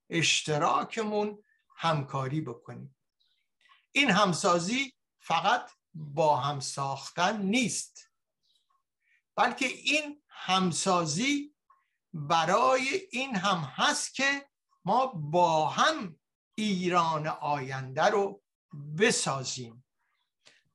اشتراکمون 0.09 1.43
همکاری 1.75 2.41
بکنیم. 2.41 2.95
این 3.91 4.09
همسازی 4.09 4.93
فقط 5.19 5.71
با 5.93 6.37
هم 6.37 6.59
ساختن 6.59 7.41
نیست 7.41 8.09
بلکه 9.35 9.65
این 9.65 10.23
همسازی 10.29 11.55
برای 12.13 13.07
این 13.11 13.35
هم 13.35 13.57
هست 13.57 14.13
که 14.13 14.49
ما 14.85 15.05
با 15.05 15.67
هم 15.67 16.19
ایران 16.55 17.27
آینده 17.27 18.05
رو 18.05 18.41
بسازیم. 18.97 19.85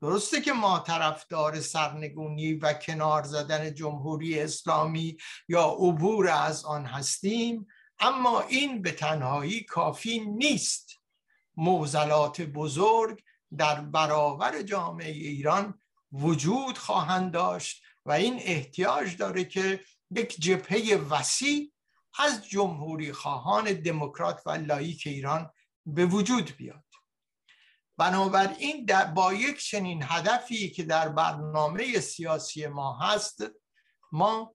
درسته 0.05 0.41
که 0.41 0.53
ما 0.53 0.79
طرفدار 0.79 1.61
سرنگونی 1.61 2.55
و 2.55 2.73
کنار 2.73 3.23
زدن 3.23 3.75
جمهوری 3.75 4.41
اسلامی 4.41 5.17
یا 5.49 5.65
عبور 5.65 6.29
از 6.29 6.65
آن 6.65 6.87
هستیم 6.87 7.67
اما 7.99 8.41
این 8.41 8.83
به 8.83 8.93
تنهایی 8.93 9.65
کافی 9.65 10.21
نیست. 10.21 10.91
موزلات 11.57 12.41
بزرگ 12.41 13.23
در 13.59 13.81
برابر 13.81 14.63
جامعه 14.63 15.11
ایران 15.11 15.81
وجود 16.13 16.79
خواهند 16.79 17.33
داشت 17.33 17.83
و 18.07 18.13
این 18.13 18.39
احتیاج 18.43 19.17
داره 19.17 19.45
که 19.45 19.81
یک 20.11 20.41
جبهه 20.41 20.97
وسیع 21.11 21.73
از 22.19 22.49
جمهوری 22.49 23.13
خواهان 23.13 23.73
دموکرات 23.73 24.43
و 24.47 24.51
لایک 24.51 25.03
ایران 25.07 25.51
به 25.87 26.07
وجود 26.07 26.57
بیاد. 26.57 26.94
بنابراین 27.97 28.87
با 29.15 29.35
یک 29.35 29.59
چنین 29.59 30.03
هدفی 30.03 30.71
که 30.71 30.83
در 30.83 31.09
برنامه 31.09 32.01
سیاسی 32.01 32.67
ما 32.67 32.99
هست 32.99 33.43
ما 34.13 34.55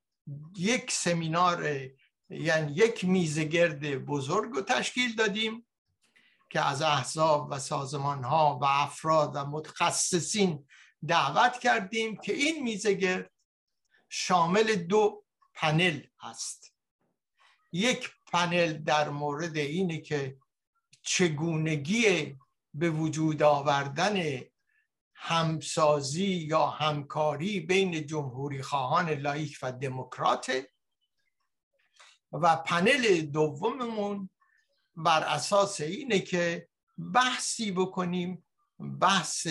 یک 0.58 0.92
سمینار 0.92 1.90
یعنی 2.30 2.72
یک 2.72 3.06
میزگرد 3.06 4.06
بزرگ 4.06 4.52
رو 4.52 4.62
تشکیل 4.62 5.16
دادیم 5.16 5.66
که 6.50 6.62
از 6.62 6.82
احزاب 6.82 7.48
و 7.52 7.60
سازمان 7.60 8.24
ها 8.24 8.60
و 8.62 8.66
افراد 8.66 9.32
و 9.36 9.46
متخصصین 9.46 10.68
دعوت 11.08 11.60
کردیم 11.60 12.18
که 12.18 12.34
این 12.34 12.64
میزگرد 12.64 13.32
شامل 14.10 14.76
دو 14.76 15.24
پنل 15.54 16.02
هست. 16.20 16.74
یک 17.72 18.10
پنل 18.32 18.74
در 18.74 19.10
مورد 19.10 19.58
اینه 19.58 20.02
که 20.02 20.38
چگونگی 21.02 22.36
به 22.80 22.90
وجود 22.90 23.44
آوردن 23.44 24.42
همسازی 25.14 26.26
یا 26.26 26.68
همکاری 26.68 27.60
بین 27.60 28.06
جمهوری 28.08 28.62
خواهان 28.62 29.10
لایک 29.10 29.60
و 29.62 29.72
دموکرات. 29.72 30.52
و 32.32 32.56
پنل 32.56 33.22
دوممون 33.22 34.30
بر 34.96 35.24
اساس 35.24 35.82
اینه 35.82 36.20
که 36.20 36.70
بحثی 37.14 37.72
بکنیم 37.72 38.46
بحث 39.02 39.48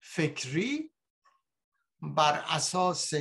فکری 0.00 0.92
بر 2.02 2.44
اساس 2.48 3.12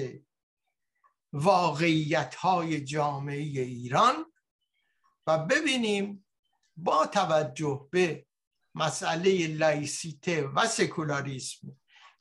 واقعیت 1.33 2.35
های 2.35 2.81
جامعه 2.81 3.61
ایران 3.61 4.25
و 5.27 5.37
ببینیم 5.37 6.25
با 6.77 7.05
توجه 7.05 7.87
به 7.91 8.25
مسئله 8.75 9.47
لایسیته 9.47 10.47
و 10.47 10.67
سکولاریسم 10.67 11.67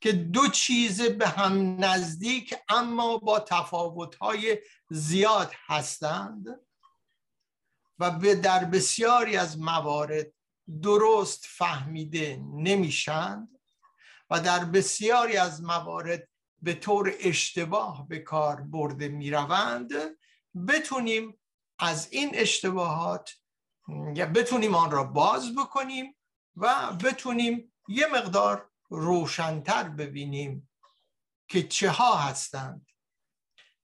که 0.01 0.13
دو 0.13 0.49
چیز 0.49 1.03
به 1.03 1.29
هم 1.29 1.85
نزدیک 1.85 2.55
اما 2.69 3.19
با 3.19 3.41
تفاوت‌های 3.41 4.59
زیاد 4.91 5.53
هستند 5.67 6.47
و 7.99 8.11
به 8.11 8.35
در 8.35 8.65
بسیاری 8.65 9.37
از 9.37 9.59
موارد 9.59 10.27
درست 10.83 11.45
فهمیده 11.49 12.43
نمیشند 12.55 13.49
و 14.31 14.41
در 14.41 14.65
بسیاری 14.65 15.37
از 15.37 15.63
موارد 15.63 16.29
به 16.63 16.75
طور 16.75 17.15
اشتباه 17.21 18.09
به 18.09 18.19
کار 18.19 18.61
برده 18.61 19.09
می‌روند. 19.09 19.93
بتونیم 20.69 21.39
از 21.79 22.13
این 22.13 22.31
اشتباهات 22.35 23.31
یا 24.15 24.27
بتونیم 24.27 24.75
آن 24.75 24.91
را 24.91 25.05
باز 25.05 25.55
بکنیم 25.55 26.17
و 26.57 26.93
بتونیم 27.05 27.73
یه 27.89 28.07
مقدار 28.07 28.71
روشنتر 28.89 29.89
ببینیم 29.89 30.71
که 31.49 31.63
چه 31.63 31.91
ها 31.91 32.17
هستند. 32.17 32.87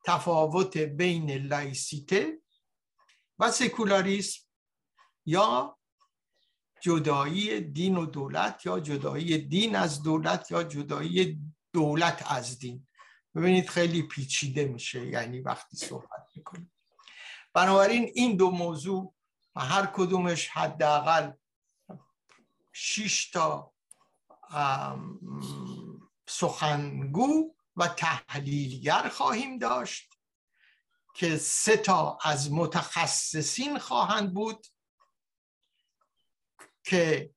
تفاوت 0.04 0.76
بین 0.76 1.30
لایسیته 1.30 2.38
و 3.38 3.50
سکولاریسم 3.50 4.40
یا 5.26 5.78
جدایی 6.82 7.60
دین 7.60 7.96
و 7.96 8.06
دولت 8.06 8.66
یا 8.66 8.80
جدایی 8.80 9.38
دین 9.38 9.76
از 9.76 10.02
دولت 10.02 10.50
یا 10.50 10.62
جدایی 10.62 11.40
دولت 11.72 12.32
از 12.32 12.58
دین. 12.58 12.86
ببینید 13.34 13.68
خیلی 13.68 14.02
پیچیده 14.02 14.64
میشه 14.64 15.06
یعنی 15.06 15.40
وقتی 15.40 15.76
صحبت 15.76 16.26
می‌کنیم. 16.34 16.72
بنابراین 17.54 18.10
این 18.14 18.36
دو 18.36 18.50
موضوع 18.50 19.14
هر 19.56 19.86
کدومش 19.86 20.48
حداقل 20.48 21.32
شش 22.80 23.30
تا 23.30 23.72
سخنگو 26.26 27.54
و 27.76 27.88
تحلیلگر 27.88 29.08
خواهیم 29.08 29.58
داشت 29.58 30.14
که 31.14 31.36
سه 31.36 31.76
تا 31.76 32.18
از 32.22 32.52
متخصصین 32.52 33.78
خواهند 33.78 34.34
بود 34.34 34.66
که 36.84 37.30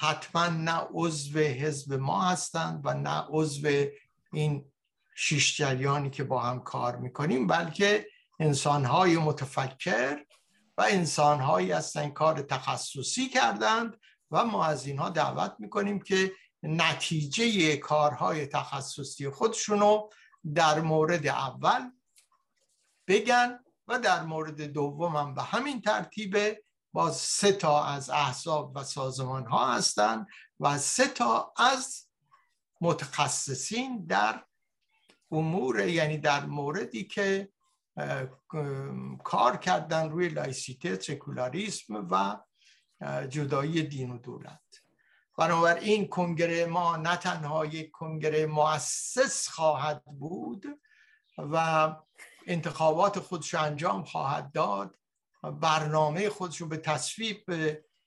حتما 0.00 0.46
نه 0.46 0.86
عضو 0.90 1.38
حزب 1.38 1.92
ما 1.92 2.22
هستند 2.22 2.80
و 2.84 2.94
نه 2.94 3.24
عضو 3.28 3.86
این 4.32 4.72
شیش 5.14 5.56
جریانی 5.56 6.10
که 6.10 6.24
با 6.24 6.42
هم 6.42 6.60
کار 6.60 6.96
می‌کنیم 6.96 7.46
بلکه 7.46 8.06
انسانهای 8.40 9.16
متفکر 9.16 10.24
و 10.80 10.82
انسانهایی 10.82 11.72
هستند 11.72 12.12
کار 12.12 12.42
تخصصی 12.42 13.28
کردند 13.28 14.00
و 14.30 14.44
ما 14.44 14.64
از 14.64 14.86
اینها 14.86 15.10
دعوت 15.10 15.56
می‌کنیم 15.58 16.00
که 16.00 16.32
نتیجه 16.62 17.76
کارهای 17.76 18.46
تخصصی 18.46 19.28
خودشونو 19.28 20.08
در 20.54 20.80
مورد 20.80 21.26
اول 21.26 21.90
بگن 23.06 23.58
و 23.88 23.98
در 23.98 24.22
مورد 24.22 24.62
دوم 24.62 25.16
هم 25.16 25.34
به 25.34 25.42
همین 25.42 25.80
ترتیب 25.80 26.36
باز 26.92 27.16
سه 27.16 27.52
تا 27.52 27.84
از 27.84 28.10
احزاب 28.10 28.76
و 28.76 28.84
سازمان 28.84 29.46
ها 29.46 29.74
هستند 29.74 30.26
و 30.60 30.78
سه 30.78 31.06
تا 31.06 31.52
از 31.56 32.06
متخصصین 32.80 34.06
در 34.06 34.44
امور 35.30 35.88
یعنی 35.88 36.18
در 36.18 36.46
موردی 36.46 37.04
که 37.04 37.52
کار 39.24 39.56
کردن 39.56 40.10
روی 40.10 40.28
لایسیته 40.28 41.00
سکولاریسم 41.00 42.08
و 42.10 42.36
جدایی 43.28 43.82
دین 43.82 44.10
و 44.10 44.18
دولت. 44.18 44.60
بنابراین 45.38 46.08
کنگره 46.08 46.66
ما 46.66 46.96
نه 46.96 47.16
تنها 47.16 47.66
یک 47.66 47.90
کنگره 47.90 48.46
مؤسس 48.46 49.48
خواهد 49.48 50.04
بود 50.04 50.64
و 51.38 51.96
انتخابات 52.46 53.18
خودش 53.18 53.54
انجام 53.54 54.04
خواهد 54.04 54.52
داد 54.52 54.98
برنامه 55.42 56.28
خودش 56.28 56.60
رو 56.60 56.66
به 56.66 56.76
تصویب 56.76 57.44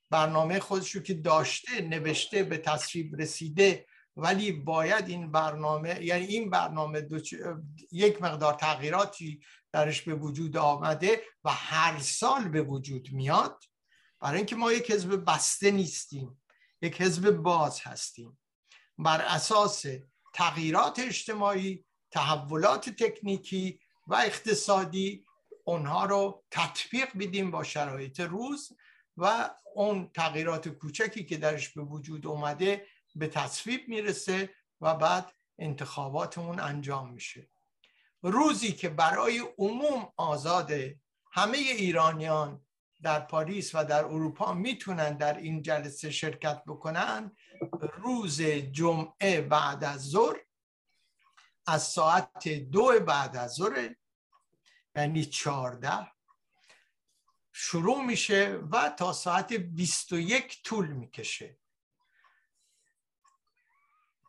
برنامه 0.10 0.60
خودش 0.60 0.92
رو 0.92 1.02
که 1.02 1.14
داشته 1.14 1.82
نوشته 1.82 2.44
به 2.44 2.58
تصویب 2.58 3.16
رسیده 3.16 3.86
ولی 4.18 4.52
باید 4.52 5.10
این 5.10 5.32
برنامه 5.32 6.04
یعنی 6.04 6.26
این 6.26 6.50
برنامه 6.50 7.08
یک 7.92 8.22
مقدار 8.22 8.54
تغییراتی 8.54 9.42
درش 9.74 10.02
به 10.02 10.16
وجود 10.16 10.58
آمده 10.58 11.22
و 11.44 11.50
هر 11.50 12.00
سال 12.00 12.48
به 12.48 12.62
وجود 12.62 13.12
میاد. 13.12 13.64
برای 14.20 14.38
اینکه 14.38 14.56
ما 14.56 14.72
یک 14.72 14.92
حزب 14.92 15.26
بسته 15.26 15.72
نیستیم 15.72 16.44
یک 16.82 17.02
حزب 17.02 17.32
باز 17.32 17.82
هستیم. 17.84 18.40
بر 18.98 19.22
اساس 19.22 19.86
تغییرات 20.34 21.00
اجتماعی 21.00 21.86
تحولات 22.12 22.90
تکنیکی 22.90 23.80
و 24.08 24.16
اقتصادی 24.16 25.26
اونها 25.66 26.06
رو 26.06 26.44
تطبیق 26.52 27.18
بدیم 27.18 27.52
با 27.52 27.64
شرایط 27.64 28.20
روز 28.20 28.70
و 29.18 29.50
اون 29.76 30.12
تغییرات 30.14 30.70
کوچکی 30.70 31.26
که 31.26 31.38
درش 31.38 31.70
به 31.70 31.82
وجود 31.82 32.28
اومده 32.28 32.88
به 33.16 33.28
تصویب 33.28 33.88
می‌رسه 33.88 34.50
و 34.82 34.96
بعد 34.96 35.34
انتخاباتمون 35.60 36.60
انجام 36.60 37.14
میشه. 37.14 37.50
روزی 38.24 38.72
که 38.72 38.90
برای 38.90 39.40
عموم 39.58 40.14
آزاده 40.18 41.00
همه 41.32 41.58
ایرانیان 41.58 42.66
در 43.02 43.20
پاریس 43.20 43.76
و 43.76 43.84
در 43.86 44.06
اروپا 44.06 44.54
می‌تونن 44.54 45.18
در 45.18 45.38
این 45.38 45.62
جلسه 45.62 46.12
شرکت 46.12 46.64
بکنن 46.68 47.36
روز 47.98 48.42
جمعه 48.42 49.42
بعد 49.42 49.84
از 49.84 50.10
ظهر 50.10 50.40
از 51.68 51.84
ساعت 51.84 52.48
دو 52.48 53.00
بعد 53.00 53.38
از 53.38 53.54
ظهر 53.54 53.96
یعنی 54.96 55.26
چهارده 55.26 56.12
شروع 57.52 58.04
میشه 58.04 58.60
و 58.72 58.90
تا 58.90 59.14
ساعت 59.14 59.54
21 59.54 60.64
طول 60.64 60.88
می‌کشه. 60.88 61.58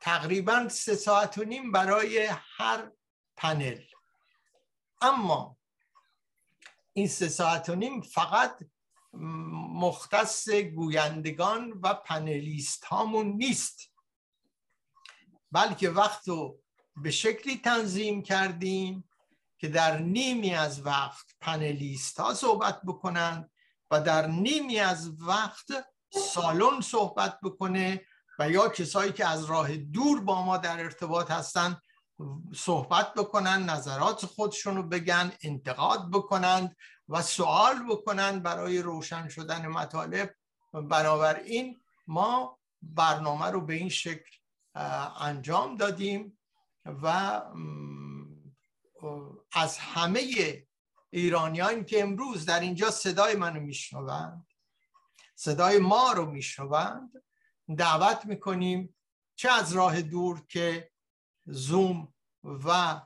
تقریبا 0.01 0.69
سه 0.69 0.95
ساعت 0.95 1.39
و 1.39 1.45
نیم 1.45 1.73
برای 1.73 2.27
هر 2.57 2.91
پنل. 3.37 3.81
اما 5.01 5.57
این 6.93 7.09
سه 7.09 7.29
ساعت 7.29 7.69
و 7.69 7.75
نیم 7.75 8.01
فقط 8.01 8.59
مختص 9.75 10.49
گویندگان 10.49 11.71
و 11.83 11.95
پنلیست 11.95 12.85
هامون 12.85 13.27
نیست. 13.27 13.81
بلکه 15.53 15.91
وقت 15.91 16.29
رو 16.29 16.61
به 16.97 17.11
شکلی 17.11 17.57
تنظیم 17.57 18.23
کردیم 18.23 19.09
که 19.59 19.69
در 19.69 19.99
نیمی 19.99 20.55
از 20.55 20.87
وقت 20.87 21.27
پنلیست 21.41 22.21
ها 22.21 22.35
صحبت 22.35 22.83
بکنند 22.83 23.51
و 23.91 24.01
در 24.01 24.27
نیمی 24.27 24.81
از 24.81 25.23
وقت 25.23 25.67
سالن 26.11 26.81
صحبت 26.81 27.39
بکنه 27.43 28.07
و 28.39 28.51
یا 28.51 28.69
کسایی 28.69 29.13
که 29.13 29.27
از 29.27 29.45
راه 29.45 29.77
دور 29.77 30.21
با 30.21 30.45
ما 30.45 30.57
در 30.57 30.81
ارتباط 30.81 31.31
هستند 31.31 31.83
صحبت 32.55 33.15
بکنن 33.15 33.63
نظرات 33.63 34.27
خودشونو 34.27 34.83
بگن 34.83 35.33
انتقاد 35.43 36.11
بکنند 36.11 36.77
و 37.09 37.23
سوال 37.23 37.87
بکنند 37.89 38.43
برای 38.43 38.79
روشن 38.79 39.29
شدن 39.29 39.67
مطالب. 39.67 40.35
بنابراین 40.73 41.81
ما 42.07 42.59
برنامه 42.83 43.47
رو 43.47 43.61
به 43.61 43.75
این 43.75 43.89
شکل 43.89 44.39
انجام 45.21 45.77
دادیم 45.77 46.39
و 46.85 47.43
از 49.53 49.79
همه 49.79 50.23
ایرانیان 51.11 51.85
که 51.85 52.03
امروز 52.03 52.47
در 52.47 52.61
اینجا 52.61 52.91
صدای 52.91 53.35
منو 53.35 53.61
میشنوند 53.61 54.47
صدای 55.35 55.79
ما 55.79 56.13
رو 56.13 56.31
میشنوند 56.31 57.13
دعوت 57.79 58.27
می‌کنیم 58.27 58.97
چه 59.37 59.51
از 59.51 59.73
راه 59.73 60.03
دور 60.03 60.47
که 60.49 60.91
زوم 61.47 62.15
و 62.45 63.01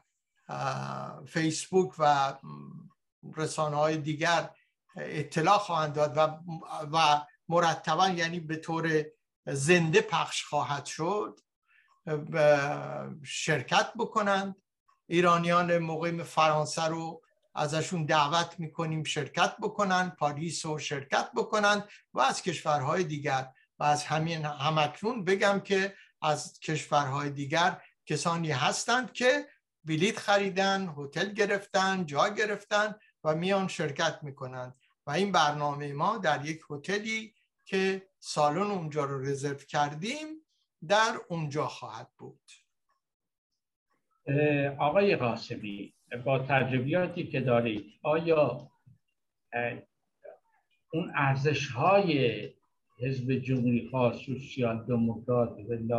فیسبوک 1.27 1.93
و 1.99 2.35
رسانه 3.37 3.77
های 3.77 3.97
دیگر 3.97 4.51
اطلاع 4.97 5.59
خواهند 5.59 5.95
داد 5.95 6.17
و, 6.17 6.21
و 6.93 7.27
مرتبا 7.49 8.09
یعنی 8.09 8.41
به 8.41 8.57
طور 8.57 9.05
زنده 9.47 10.01
پخش 10.01 10.45
خواهد 10.45 10.87
شد 10.87 11.41
شرکت 13.25 13.93
بکنند. 13.97 14.55
ایرانیان 15.07 15.79
مقیم 15.79 16.23
فرانسه 16.23 16.85
رو 16.85 17.23
ازشون 17.55 18.05
دعوت 18.05 18.61
می‌کنیم 18.61 19.05
شرکت 19.05 19.57
بکنن 19.63 20.11
پاریس 20.11 20.67
رو 20.67 20.79
شرکت 20.79 21.31
بکنن 21.37 21.85
و 22.15 22.21
از 22.21 22.43
کشورهای 22.43 23.05
دیگر. 23.05 23.53
و 23.79 23.85
از 23.85 24.05
همین 24.05 24.45
همکنون 24.45 25.25
بگم 25.25 25.61
که 25.61 25.95
از 26.23 26.61
کشورهای 26.61 27.31
دیگر 27.31 27.83
کسانی 28.09 28.51
هستند 28.51 29.13
که 29.13 29.47
بلیت 29.85 30.19
خریدن 30.19 30.95
هتل 30.97 31.33
گرفتن 31.33 32.07
جا 32.07 32.29
گرفتن 32.29 32.95
و 33.25 33.35
میان 33.35 33.69
شرکت 33.69 34.19
می‌کنند. 34.23 34.75
و 35.07 35.11
این 35.11 35.33
برنامه 35.33 35.93
ما 35.93 36.19
در 36.19 36.45
یک 36.45 36.61
هتلی 36.71 37.35
که 37.65 38.09
سالن 38.19 38.71
اونجا 38.71 39.05
رو 39.05 39.23
رزرو 39.23 39.57
کردیم 39.57 40.27
در 40.89 41.21
اونجا 41.29 41.67
خواهد 41.67 42.09
بود. 42.19 42.41
آقای 44.79 45.17
قاسمی 45.17 45.95
با 46.25 46.39
تجربیاتی 46.39 47.27
که 47.27 47.41
دارید 47.41 47.85
آیا 48.03 48.71
اون 50.93 51.13
ارزش 51.15 51.69
های 51.69 52.43
حزب 52.99 53.33
جمهوری 53.33 53.89
خواه 53.91 54.17
سوسیال 54.17 54.85
دموکرات 54.85 55.57
و 55.89 55.95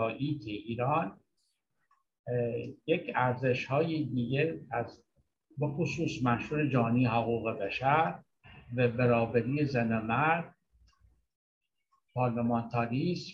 ایران 0.45 1.19
یک 2.88 3.12
ارزش 3.15 3.65
های 3.65 4.03
دیگه 4.03 4.62
از 4.71 5.03
بخصوص 5.62 6.23
مشروع 6.23 6.67
جانی 6.67 7.05
حقوق 7.05 7.49
بشر 7.49 8.19
و 8.77 8.88
برابری 8.88 9.65
زن 9.65 9.91
و 9.91 10.01
مرد 10.01 10.55
پارلمانتاریسم 12.13 13.34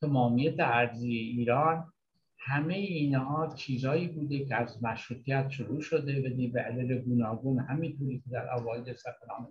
تمامیت 0.00 0.60
ارزی 0.60 1.12
ایران 1.12 1.92
همه 2.38 2.74
اینها 2.74 3.54
چیزایی 3.54 4.08
بوده 4.08 4.44
که 4.44 4.56
از 4.56 4.82
مشروطیت 4.82 5.48
شروع 5.50 5.80
شده 5.80 6.20
و 6.20 6.52
به 6.52 6.60
علل 6.60 6.98
گوناگون 6.98 7.58
همینطوری 7.58 8.18
که 8.18 8.30
در 8.30 8.54
اوایل 8.54 8.94
سفرنامه 8.94 9.48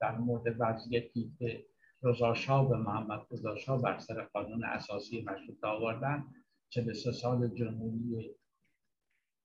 در 0.00 0.18
مورد 0.18 0.56
وضعیتی 0.58 1.32
که 1.38 1.64
رضاشاه 2.02 2.70
و 2.70 2.76
محمد 2.76 3.20
رضاشاه 3.30 3.82
بر 3.82 3.98
سر 3.98 4.22
قانون 4.22 4.64
اساسی 4.64 5.22
مشروط 5.22 5.64
آوردن 5.64 6.24
43 6.70 7.12
سال 7.12 7.48
جمهوری 7.48 8.30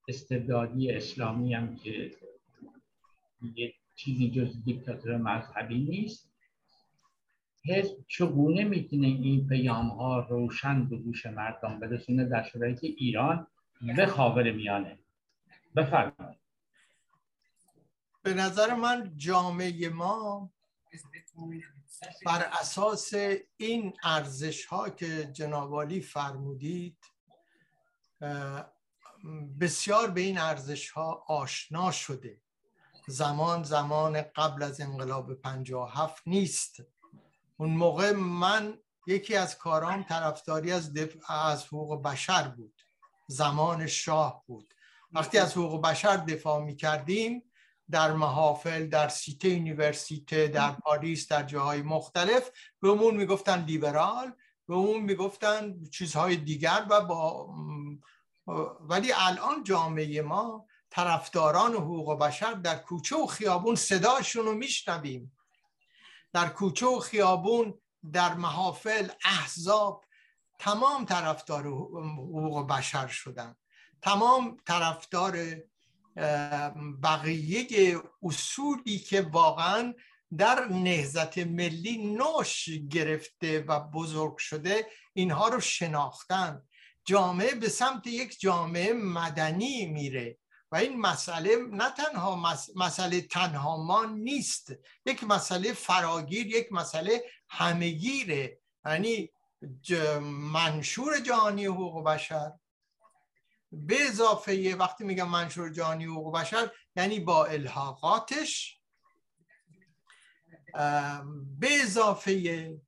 استبدادی 0.08 0.92
اسلامی 0.92 1.54
هم 1.54 1.76
که 1.76 2.12
یه 3.56 3.74
چیزی 3.96 4.32
جز 4.32 4.64
دیکتاتور 4.64 5.18
مذهبی 5.18 5.80
نیست. 5.80 6.32
حزب 7.66 8.06
چگونه 8.08 8.64
می‌تونه 8.64 9.08
این 9.08 9.48
پیام 9.48 9.88
ها 9.88 10.20
روشن 10.20 10.90
به 10.90 10.98
گوش 10.98 11.26
مردم 11.26 11.80
برسونه 11.80 12.26
در 12.26 12.44
شرایط 12.44 12.84
ایران 12.84 13.48
به 13.96 14.06
خاور 14.06 14.52
میانه؟ 14.52 15.00
بفرمایید. 15.76 16.42
به 18.24 18.34
نظر 18.34 18.76
من 18.76 19.14
جامعه 19.18 19.90
ما 19.90 20.52
بر 22.26 22.50
اساس 22.62 23.14
این 23.58 23.94
ارزش 24.04 24.66
ها 24.66 24.90
که 24.90 25.30
جنابالی 25.34 26.02
فرمودید 26.02 26.98
بسیار 29.60 30.12
به 30.12 30.22
این 30.22 30.38
ارزش 30.38 30.90
ها 30.90 31.24
آشنا 31.28 31.92
شده. 31.92 32.42
زمان 33.08 33.64
زمان 33.64 34.22
قبل 34.22 34.64
از 34.64 34.82
انقلاب 34.82 35.34
57 35.34 36.24
نیست. 36.26 36.76
اون 37.58 37.70
موقع 37.70 38.12
من 38.12 38.78
یکی 39.08 39.36
از 39.36 39.58
کارام 39.58 40.04
طرفداری 40.04 40.72
از, 40.72 40.92
از 41.28 41.66
حقوق 41.66 42.02
بشر 42.02 42.48
بود. 42.48 42.82
زمان 43.28 43.88
شاه 43.88 44.44
بود. 44.48 44.74
وقتی 45.14 45.38
از 45.38 45.52
حقوق 45.52 45.82
بشر 45.82 46.18
دفاع 46.18 46.64
می 46.64 46.76
کردیم 46.76 47.44
در 47.92 48.14
محافل 48.14 48.88
در 48.88 49.08
سیته 49.08 49.50
یونیورسیته 49.50 50.48
در 50.48 50.72
پاریس 50.72 51.28
در 51.28 51.44
جاهای 51.44 51.82
مختلف 51.82 52.52
به 52.82 52.90
اون 52.90 53.16
می‌گفتن 53.16 53.64
لیبرال 53.64 54.34
به 54.68 54.76
اون 54.76 55.02
می‌گفتن 55.02 55.84
چیزهای 55.92 56.36
دیگر 56.36 56.86
و 56.90 57.02
با 57.02 57.48
ولی 58.80 59.12
الان 59.16 59.64
جامعه 59.64 60.22
ما 60.22 60.66
طرفداران 60.90 61.74
حقوق 61.74 62.20
بشر 62.20 62.54
در 62.54 62.76
کوچه 62.76 63.16
و 63.16 63.26
خیابون 63.26 63.76
صداشون 63.76 64.46
رو 64.46 64.54
میشنویم. 64.54 65.38
در 66.34 66.50
کوچه 66.50 66.86
و 66.86 67.00
خیابون 67.00 67.74
در 68.12 68.34
محافل 68.34 69.10
احزاب 69.26 70.06
تمام 70.60 71.06
طرفدار 71.06 71.68
حقوق 71.68 72.68
بشر 72.68 73.08
شدن. 73.08 73.56
تمام 74.02 74.58
طرفدار 74.66 75.38
بقیه 77.04 77.98
اصولی 78.24 79.00
که 79.00 79.22
واقعا 79.22 79.94
در 80.38 80.66
نهزت 80.66 81.38
ملی 81.38 81.98
نوش 81.98 82.70
گرفته 82.90 83.66
و 83.68 83.80
بزرگ 83.80 84.38
شده 84.38 84.88
اینها 85.14 85.48
رو 85.48 85.60
شناختن. 85.60 86.64
جامعه 87.06 87.56
به 87.56 87.70
سمت 87.70 88.08
یک 88.08 88.40
جامعه 88.40 88.94
مدنی 88.94 89.86
میره 89.86 90.38
و 90.72 90.76
این 90.76 91.00
مسئله 91.00 91.56
نه 91.56 91.90
تنها 91.90 92.60
مسئله 92.76 93.22
تنها 93.22 93.78
ما 93.78 94.06
نیست 94.06 94.72
یک 95.06 95.24
مسئله 95.24 95.74
فراگیر 95.74 96.48
یک 96.48 96.72
مسئله 96.72 97.24
همگیره 97.50 98.60
یعنی 98.86 99.32
منشور 100.32 101.20
جهانی 101.20 101.66
حقوق 101.66 102.06
بشر. 102.06 102.52
به 103.72 104.08
اضافه 104.08 104.76
وقتی 104.76 105.04
میگم 105.04 105.30
منشور 105.30 105.70
جهانی 105.70 106.06
حقوق 106.06 106.36
بشر 106.36 106.72
یعنی 106.96 107.20
با 107.20 107.46
الحاقاتش. 107.46 108.82
به 111.60 111.82
اضافه 111.82 112.80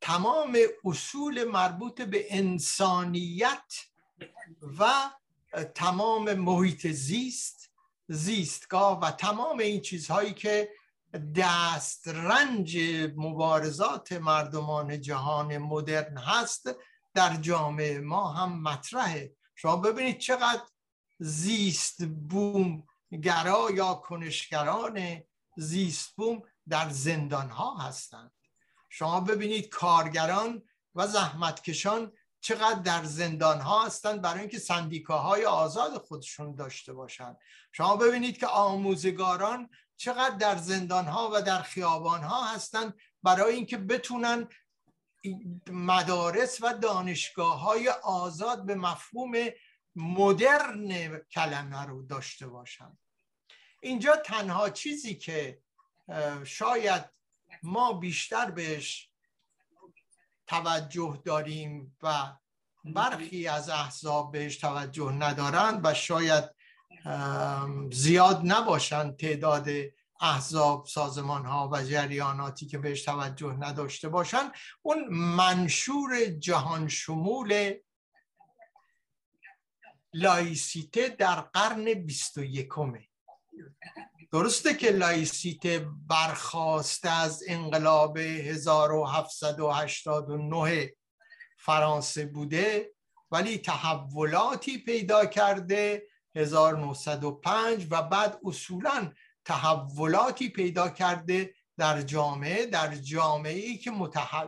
تمام 0.00 0.58
اصول 0.84 1.44
مربوط 1.44 2.02
به 2.02 2.26
انسانیت 2.30 3.74
و 4.78 5.10
تمام 5.74 6.34
محیط 6.34 6.86
زیست 6.86 7.70
زیستگاه 8.08 9.00
و 9.00 9.10
تمام 9.10 9.58
این 9.58 9.80
چیزهایی 9.80 10.34
که 10.34 10.68
دست 11.36 12.08
رنج 12.08 12.78
مبارزات 13.16 14.12
مردمان 14.12 15.00
جهان 15.00 15.58
مدرن 15.58 16.18
هست 16.18 16.68
در 17.14 17.36
جامعه 17.36 18.00
ما 18.00 18.32
هم 18.32 18.62
مطرحه. 18.62 19.36
شما 19.54 19.76
ببینید 19.76 20.18
چقدر 20.18 20.62
زیست 21.18 22.04
بوم 22.04 22.82
گرا 23.22 23.70
یا 23.74 23.94
کنشگران 23.94 25.22
زیست 25.56 26.16
بوم 26.16 26.42
در 26.68 26.88
زندان 26.88 27.50
ها 27.50 27.76
هستند 27.76 28.33
شما 28.96 29.20
ببینید 29.20 29.68
کارگران 29.68 30.62
و 30.94 31.06
زحمتکشان 31.06 32.12
چقدر 32.40 32.78
در 32.78 33.04
زندان 33.04 33.60
ها 33.60 33.86
هستند 33.86 34.22
برای 34.22 34.40
اینکه 34.40 34.58
سندیکاهای 34.58 35.44
آزاد 35.44 35.98
خودشون 35.98 36.54
داشته 36.54 36.92
باشند. 36.92 37.36
شما 37.72 37.96
ببینید 37.96 38.38
که 38.38 38.46
آموزگاران 38.46 39.70
چقدر 39.96 40.36
در 40.36 40.56
زندان 40.56 41.04
ها 41.04 41.30
و 41.34 41.42
در 41.42 41.62
خیابان 41.62 42.22
ها 42.22 42.44
هستند 42.44 42.94
برای 43.22 43.54
اینکه 43.54 43.76
بتونن 43.76 44.48
مدارس 45.70 46.58
و 46.62 46.72
دانشگاه 46.72 47.60
های 47.60 47.88
آزاد 47.88 48.66
به 48.66 48.74
مفهوم 48.74 49.32
مدرن 49.96 51.18
کلمه 51.18 51.86
رو 51.86 52.02
داشته 52.02 52.46
باشند. 52.46 52.98
اینجا 53.82 54.16
تنها 54.16 54.70
چیزی 54.70 55.14
که 55.14 55.62
شاید 56.44 57.14
ما 57.62 57.92
بیشتر 57.92 58.50
بهش 58.50 59.10
توجه 60.46 61.22
داریم 61.24 61.96
و 62.02 62.36
برخی 62.84 63.48
از 63.48 63.68
احزاب 63.68 64.32
بهش 64.32 64.56
توجه 64.56 65.12
ندارند 65.12 65.80
و 65.84 65.94
شاید 65.94 66.44
زیاد 67.92 68.40
نباشند 68.44 69.16
تعداد 69.16 69.68
احزاب 70.20 70.86
سازمان 70.86 71.46
ها 71.46 71.70
و 71.72 71.82
جریاناتی 71.82 72.66
که 72.66 72.78
بهش 72.78 73.02
توجه 73.02 73.52
نداشته 73.52 74.08
باشند 74.08 74.52
اون 74.82 75.08
منشور 75.08 76.24
جهان 76.24 76.88
شمول 76.88 77.74
لایسیته 80.12 81.08
در 81.08 81.40
قرن 81.40 81.94
بیست 81.94 82.38
و 82.38 82.44
یکمه. 82.44 83.08
درسته 84.34 84.74
که 84.74 84.90
لایسیته 84.90 85.88
برخواسته 86.06 87.10
از 87.10 87.42
انقلاب 87.48 88.18
1789 88.18 90.94
فرانسه 91.58 92.26
بوده 92.26 92.94
ولی 93.30 93.58
تحولاتی 93.58 94.78
پیدا 94.78 95.26
کرده 95.26 96.06
1905 96.36 97.86
و 97.90 98.02
بعد 98.02 98.40
اصولا 98.44 99.12
تحولاتی 99.44 100.48
پیدا 100.48 100.88
کرده 100.88 101.54
در 101.76 102.02
جامعه 102.02 102.66
در 102.66 102.94
جامعه 102.94 103.66
ای 103.66 103.78
که 103.78 103.90
متح... 103.90 104.44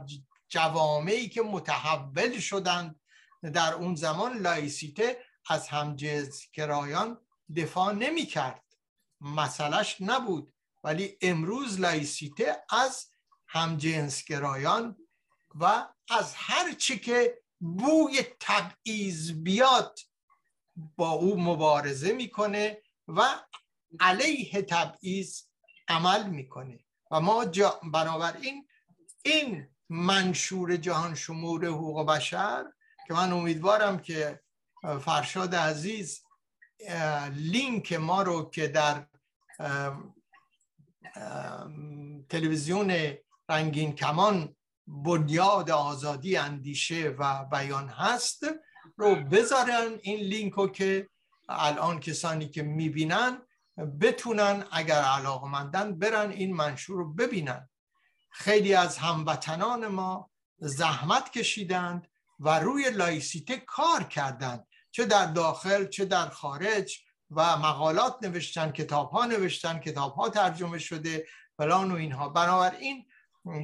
جوامعی 0.49 1.29
که 1.29 1.42
متحول 1.42 2.40
شدند 2.40 3.01
در 3.53 3.75
اون 3.75 3.94
زمان 3.94 4.38
لایسیته 4.38 5.18
از 5.51 5.68
همجنس 5.68 6.46
کرایان 6.53 7.18
دفاع 7.57 7.92
نمی 7.92 8.27
کرد 8.27 8.65
مسئلهش 9.20 9.96
نبود. 10.00 10.52
ولی 10.85 11.18
امروز 11.20 11.81
لایسیته 11.81 12.64
از 12.70 13.07
همجنسگرایان 13.48 14.96
و 15.55 15.88
از 16.11 16.35
هر 16.35 16.72
چی 16.72 16.98
که 16.98 17.42
بوی 17.61 18.22
تبعیض 18.40 19.33
بیاد 19.33 19.98
با 20.96 21.11
او 21.11 21.40
مبارزه 21.40 22.12
می‌کنه 22.12 22.83
و 23.09 23.22
علیه 24.00 24.62
تبعیض 24.62 25.42
عمل 25.88 26.26
می‌کنه. 26.26 26.85
و 27.11 27.20
ما 27.20 27.44
جا 27.44 27.81
بنابراین 27.92 28.68
این 29.24 29.68
منشور 29.88 30.76
جهان 30.76 31.14
شمور 31.14 31.66
حقوق 31.66 32.07
بشر 32.07 32.64
که 33.07 33.14
من 33.14 33.33
امیدوارم 33.33 33.98
که 33.98 34.40
فرشاد 35.00 35.55
عزیز 35.55 36.26
لینک 37.33 37.93
ما 37.93 38.23
رو 38.23 38.51
که 38.51 38.69
در 38.69 39.07
تلویزیون 42.29 43.15
رنگین 43.49 43.95
کمان 43.95 44.57
بنیاد 44.87 45.71
آزادی 45.71 46.37
اندیشه 46.37 47.09
و 47.19 47.45
بیان 47.45 47.89
هست 47.89 48.47
رو 48.97 49.15
بذارن. 49.15 49.99
این 50.03 50.21
لینک 50.21 50.53
رو 50.53 50.69
که 50.69 51.09
الان 51.49 52.01
کسانی 52.01 52.49
که 52.49 52.62
می‌بینن 52.62 53.43
بتونن 54.01 54.65
اگر 54.73 55.01
علاقمندن 55.01 55.99
برن 55.99 56.31
این 56.31 56.55
منشور 56.55 56.97
رو 56.97 57.15
ببینن. 57.15 57.69
خیلی 58.31 58.75
از 58.75 58.99
هموطنان 58.99 59.87
ما 59.87 60.31
زحمت 60.59 61.31
کشیدند 61.31 62.09
و 62.41 62.59
روی 62.59 62.91
لایسیته 62.91 63.57
کار 63.57 64.03
کردند. 64.03 64.67
چه 64.97 65.05
در 65.05 65.27
داخل 65.27 65.87
چه 65.87 66.05
در 66.05 66.29
خارج 66.29 66.99
و 67.31 67.57
مقالات 67.57 68.17
نوشتن 68.23 68.73
کتاب 68.73 69.11
ها 69.11 69.27
نوشتن 69.27 69.79
کتاب 69.79 70.15
ها 70.15 70.29
ترجمه 70.29 70.79
شده 70.79 71.27
فلان 71.57 71.93
و 71.93 71.95
اینها. 71.95 72.29
بنابراین 72.29 73.07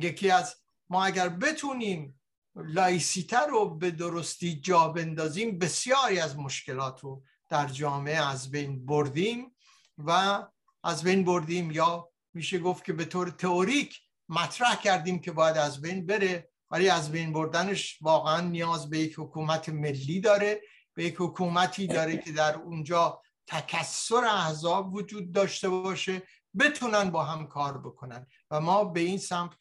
یکی 0.03 0.31
از 0.31 0.57
ما 0.89 1.05
اگر 1.05 1.29
بتونیم 1.29 2.21
لایسیته 2.57 3.39
رو 3.39 3.75
به 3.75 3.91
درستی 3.91 4.61
جا 4.61 4.89
بندازیم 4.89 5.59
بسیاری 5.59 6.19
از 6.19 6.37
مشکلات 6.37 7.01
رو 7.01 7.23
در 7.49 7.67
جامعه 7.67 8.29
از 8.29 8.51
بین 8.51 8.87
بردیم 8.87 9.57
و 9.99 10.43
از 10.85 11.03
بین 11.03 11.25
بردیم. 11.25 11.71
یا 11.71 12.09
میشه 12.35 12.59
گفت 12.59 12.85
که 12.85 12.93
به 12.93 13.05
طور 13.05 13.31
تئوریک 13.31 14.01
مطرح 14.29 14.77
کردیم 14.77 15.19
که 15.19 15.33
باید 15.33 15.57
از 15.57 15.81
بین 15.81 16.07
بره 16.07 16.49
ولی 16.71 16.89
از 16.89 17.13
بین 17.13 17.33
بردنش 17.33 17.99
واقعا 18.03 18.41
نیاز 18.41 18.91
به 18.91 18.99
یک 18.99 19.15
حکومت 19.19 19.69
ملی 19.69 20.21
داره. 20.21 20.61
به 20.95 21.05
یک 21.05 21.17
حکومتی 21.19 21.87
داره 21.87 22.17
که 22.17 22.33
در 22.33 22.55
اونجا 22.55 23.23
تکسر 23.47 24.25
احزاب 24.25 24.95
وجود 24.95 25.33
داشته 25.33 25.69
باشه 25.69 26.23
بتونن 26.59 27.11
با 27.11 27.25
هم 27.25 27.47
کار 27.47 27.79
بکنن. 27.79 28.27
و 28.51 28.61
ما 28.61 28.85
به 28.85 29.01
این 29.01 29.19
سمت 29.19 29.55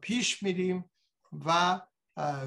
پیش 0.00 0.42
میریم 0.42 0.90
و 1.46 1.80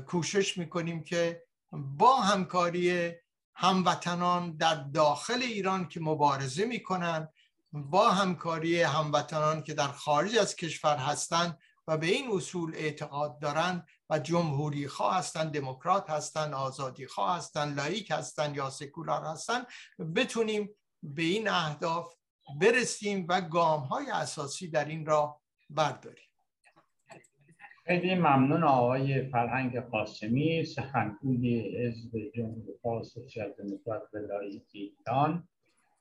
کوشش 0.08 0.58
می‌کنیم 0.58 1.04
که 1.04 1.44
با 1.72 2.16
همکاری 2.16 3.12
هموطنان 3.56 4.58
در 4.58 4.76
داخل 4.76 5.42
ایران 5.42 5.88
که 5.88 6.00
مبارزه 6.00 6.66
می‌کنن 6.66 7.28
با 7.74 8.10
همکاری 8.12 8.82
هموطنان 8.82 9.64
که 9.64 9.74
در 9.74 9.88
خارج 9.88 10.38
از 10.38 10.56
کشور 10.56 10.98
هستند 10.98 11.60
و 11.88 11.98
به 11.98 12.08
این 12.08 12.32
اصول 12.32 12.76
اعتقاد 12.76 13.39
دارند 13.39 13.88
و 14.10 14.20
جمهوری 14.20 14.88
خواه 14.88 15.17
هستند 15.17 15.54
دموکرات 15.54 16.10
هستند 16.10 16.54
آزادی 16.54 17.08
خواه 17.08 17.38
هستند 17.38 17.78
لایک 17.78 18.12
هستند 18.12 18.56
یا 18.56 18.70
سکولار 18.70 19.24
هستند 19.24 19.65
بتونیم 20.15 20.70
به 21.04 21.22
این 21.22 21.48
اهداف 21.48 22.13
برسیم 22.62 23.26
و 23.30 23.41
گام 23.41 23.80
های 23.80 24.06
اساسی 24.12 24.67
در 24.67 24.86
این 24.86 25.06
را 25.06 25.41
برداریم. 25.70 26.26
خیلی 27.86 28.15
ممنون 28.15 28.63
آقای 28.63 29.30
فرهنگ 29.30 29.80
قاسمی 29.80 30.65
سخنگوی 30.65 31.78
حزب 31.88 32.12
جمهوری 32.36 32.74
خواه 32.82 33.04
سوسیال 33.04 33.54
دموکرات 33.58 34.04
و 34.13 34.17
ایران. 34.72 35.48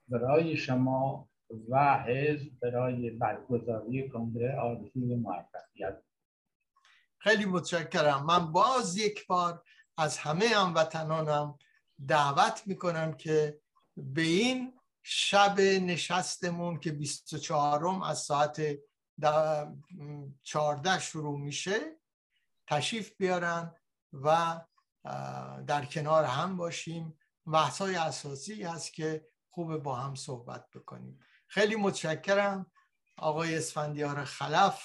برای 0.08 0.56
شما 0.56 1.29
و 1.68 2.04
حزب 2.06 2.50
برای 2.62 3.10
برگزاری 3.10 4.08
کنگره 4.08 4.60
آرزوی 4.60 5.14
موفقیت. 5.14 6.02
خیلی 7.18 7.44
متشکرم. 7.44 8.26
من 8.26 8.52
باز 8.52 8.96
یک 8.96 9.26
بار 9.26 9.62
از 9.96 10.18
همه 10.18 10.46
هموطنانم 10.46 11.58
دعوت 12.08 12.62
می‌کنم 12.66 13.12
که 13.12 13.60
به 13.96 14.22
این 14.22 14.80
شب 15.02 15.60
نشستمون 15.60 16.80
که 16.80 16.92
24 16.92 18.04
از 18.04 18.18
ساعت 18.18 18.62
14 20.42 20.98
شروع 21.00 21.38
میشه 21.38 21.80
تشریف 22.66 23.16
بیارن 23.16 23.74
و 24.12 24.60
در 25.66 25.84
کنار 25.84 26.24
هم 26.24 26.56
باشیم. 26.56 27.18
های 27.46 27.96
اساسی 27.96 28.62
هست 28.62 28.92
که 28.92 29.26
خوب 29.50 29.76
با 29.76 29.94
هم 29.94 30.14
صحبت 30.14 30.70
بکنیم. 30.70 31.20
خیلی 31.52 31.76
متشکرم. 31.76 32.66
آقای 33.18 33.56
اسفندیار 33.56 34.24
خلف 34.24 34.82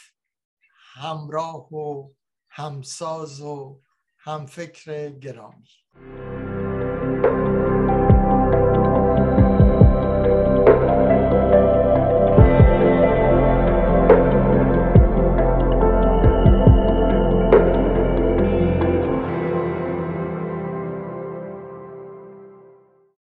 همراه 0.94 1.74
و 1.74 2.14
همساز 2.50 3.42
و 3.42 3.82
همفکر 4.18 5.10
گرامی. 5.10 5.70